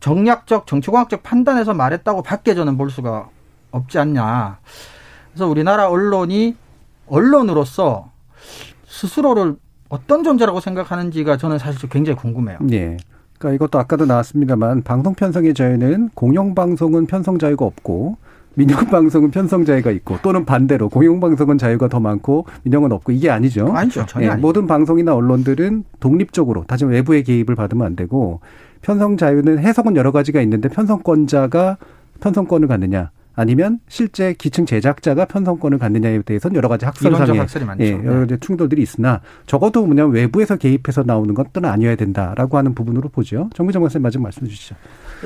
[0.00, 3.28] 정략적 정치공학적 판단에서 말했다고 밖에 저는 볼 수가
[3.70, 4.58] 없지 않냐.
[5.32, 6.56] 그래서 우리나라 언론이
[7.06, 8.10] 언론으로서
[8.86, 9.56] 스스로를
[9.88, 12.58] 어떤 존재라고 생각하는지가 저는 사실 굉장히 궁금해요.
[12.60, 12.96] 네.
[13.38, 18.16] 그러니까 이것도 아까도 나왔습니다만 방송 편성의 자유는 공영 방송은 편성 자유가 없고
[18.54, 23.30] 민영 방송은 편성 자유가 있고 또는 반대로 공영 방송은 자유가 더 많고 민영은 없고 이게
[23.30, 23.72] 아니죠.
[23.72, 24.04] 아니죠.
[24.06, 24.46] 전혀 네, 아니죠.
[24.46, 28.40] 모든 방송이나 언론들은 독립적으로 다시 외부의 개입을 받으면 안 되고
[28.82, 31.78] 편성 자유는 해석은 여러 가지가 있는데 편성권자가
[32.20, 33.10] 편성권을 갖느냐
[33.40, 37.46] 아니면 실제 기층 제작자가 편성권을 갖느냐에 대해서는 여러 가지 학설상의
[37.80, 43.08] 예, 여러 가지 충돌들이 있으나 적어도 뭐냐면 외부에서 개입해서 나오는 것들은 아니어야 된다라고 하는 부분으로
[43.08, 43.48] 보죠.
[43.54, 44.76] 정부장 관님 마지막 말씀 주시죠.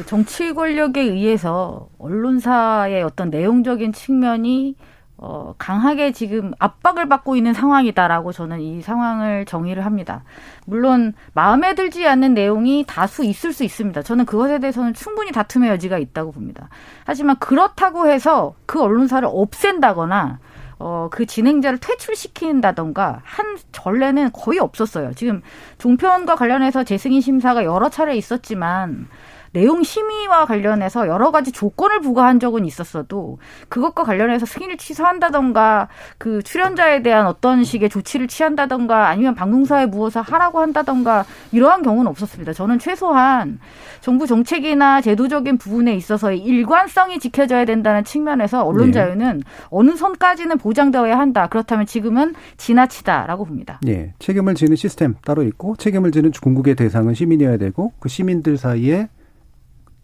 [0.07, 4.77] 정치 권력에 의해서 언론사의 어떤 내용적인 측면이
[5.17, 10.25] 어, 강하게 지금 압박을 받고 있는 상황이다라고 저는 이 상황을 정의를 합니다.
[10.67, 14.03] 물론 마음에 들지 않는 내용이 다수 있을 수 있습니다.
[14.03, 16.69] 저는 그것에 대해서는 충분히 다툼의 여지가 있다고 봅니다.
[17.05, 20.41] 하지만 그렇다고 해서 그 언론사를 없앤다거나
[20.81, 25.13] 어, 그 진행자를 퇴출시킨다던가 한 전례는 거의 없었어요.
[25.15, 25.43] 지금
[25.79, 29.07] 종편과 관련해서 재승인 심사가 여러 차례 있었지만
[29.55, 33.39] 내용 심의와 관련해서 여러 가지 조건을 부과한 적은 있었어도
[33.69, 35.89] 그것과 관련해서 승인을 취소한다던가
[36.19, 42.53] 그 출연자에 대한 어떤 식의 조치를 취한다던가 아니면 방송사에 무엇을 하라고 한다던가 이러한 경우는 없었습니다.
[42.53, 43.61] 저는 최소한
[44.01, 48.93] 정부 정책이나 제도적인 부분에 있어서의 일관성이 지켜져야 된다는 측면에서 언론 네.
[48.93, 49.43] 자유는 네.
[49.71, 51.47] 어느 선까지는 보장되어야 한다.
[51.47, 53.79] 그렇다면 지금은 지나치다라고 봅니다.
[53.83, 54.15] 네.
[54.19, 59.09] 책임을 지는 시스템 따로 있고 책임을 지는 궁극의 대상은 시민이어야 되고 그 시민들 사이에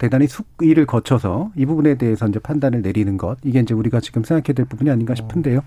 [0.00, 4.54] 대단히 숙의를 거쳐서 이 부분에 대해서 이제 판단을 내리는 것 이게 이제 우리가 지금 생각해야
[4.54, 5.58] 될 부분이 아닌가 싶은데요.
[5.58, 5.62] 오,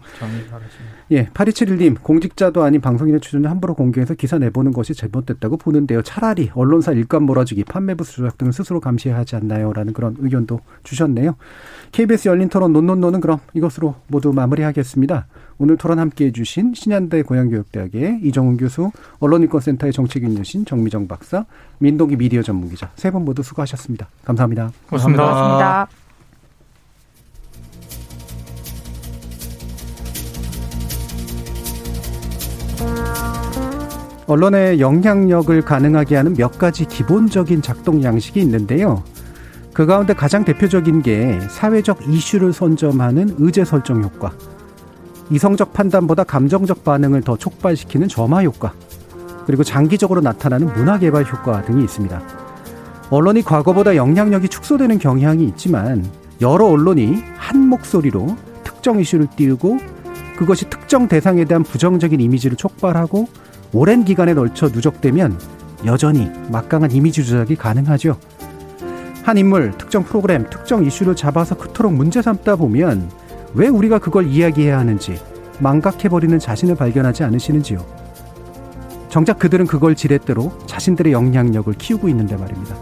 [1.11, 6.01] 예, 8271님 공직자도 아닌 방송인의 추천을 함부로 공개해서 기사 내보는 것이 잘못됐다고 보는데요.
[6.01, 11.36] 차라리 언론사 일감 몰아주기, 판매부 조작 등을 스스로 감시해야 하지 않나요?라는 그런 의견도 주셨네요.
[11.91, 15.27] KBS 열린 토론 논논논은 그럼 이것으로 모두 마무리하겠습니다.
[15.57, 21.45] 오늘 토론 함께해 주신 신한대 고양교육대학의 이정훈 교수, 언론인권센터의 정책위원이신 정미정 박사,
[21.79, 24.07] 민동기 미디어 전문기자 세 분 모두 수고하셨습니다.
[24.25, 24.71] 감사합니다.
[24.89, 25.23] 고맙습니다.
[25.23, 25.87] 고맙습니다.
[34.27, 39.03] 언론의 영향력을 가능하게 하는 몇 가지 기본적인 작동 양식이 있는데요.
[39.73, 44.31] 그 가운데 가장 대표적인 게 사회적 이슈를 선점하는 의제 설정 효과,
[45.30, 48.74] 이성적 판단보다 감정적 반응을 더 촉발시키는 점화 효과,
[49.45, 52.21] 그리고 장기적으로 나타나는 문화 개발 효과 등이 있습니다.
[53.09, 56.05] 언론이 과거보다 영향력이 축소되는 경향이 있지만
[56.41, 59.77] 여러 언론이 한 목소리로 특정 이슈를 띄우고
[60.38, 63.27] 그것이 특정 대상에 대한 부정적인 이미지를 촉발하고
[63.72, 65.39] 오랜 기간에 걸쳐 누적되면
[65.85, 68.18] 여전히 막강한 이미지 조작이 가능하죠.
[69.23, 73.10] 한 인물, 특정 프로그램, 특정 이슈를 잡아서 그토록 문제 삼다 보면
[73.55, 75.19] 왜 우리가 그걸 이야기해야 하는지
[75.59, 77.85] 망각해버리는 자신을 발견하지 않으시는지요?
[79.09, 82.75] 정작 그들은 그걸 지렛대로 자신들의 영향력을 키우고 있는데 말입니다.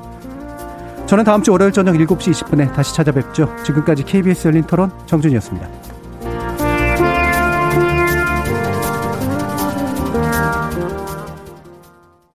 [1.06, 3.54] 저는 다음 주 월요일 저녁 7시 20분에 다시 찾아뵙죠.
[3.66, 5.81] 지금까지 KBS 열린 토론 정준이었습니다.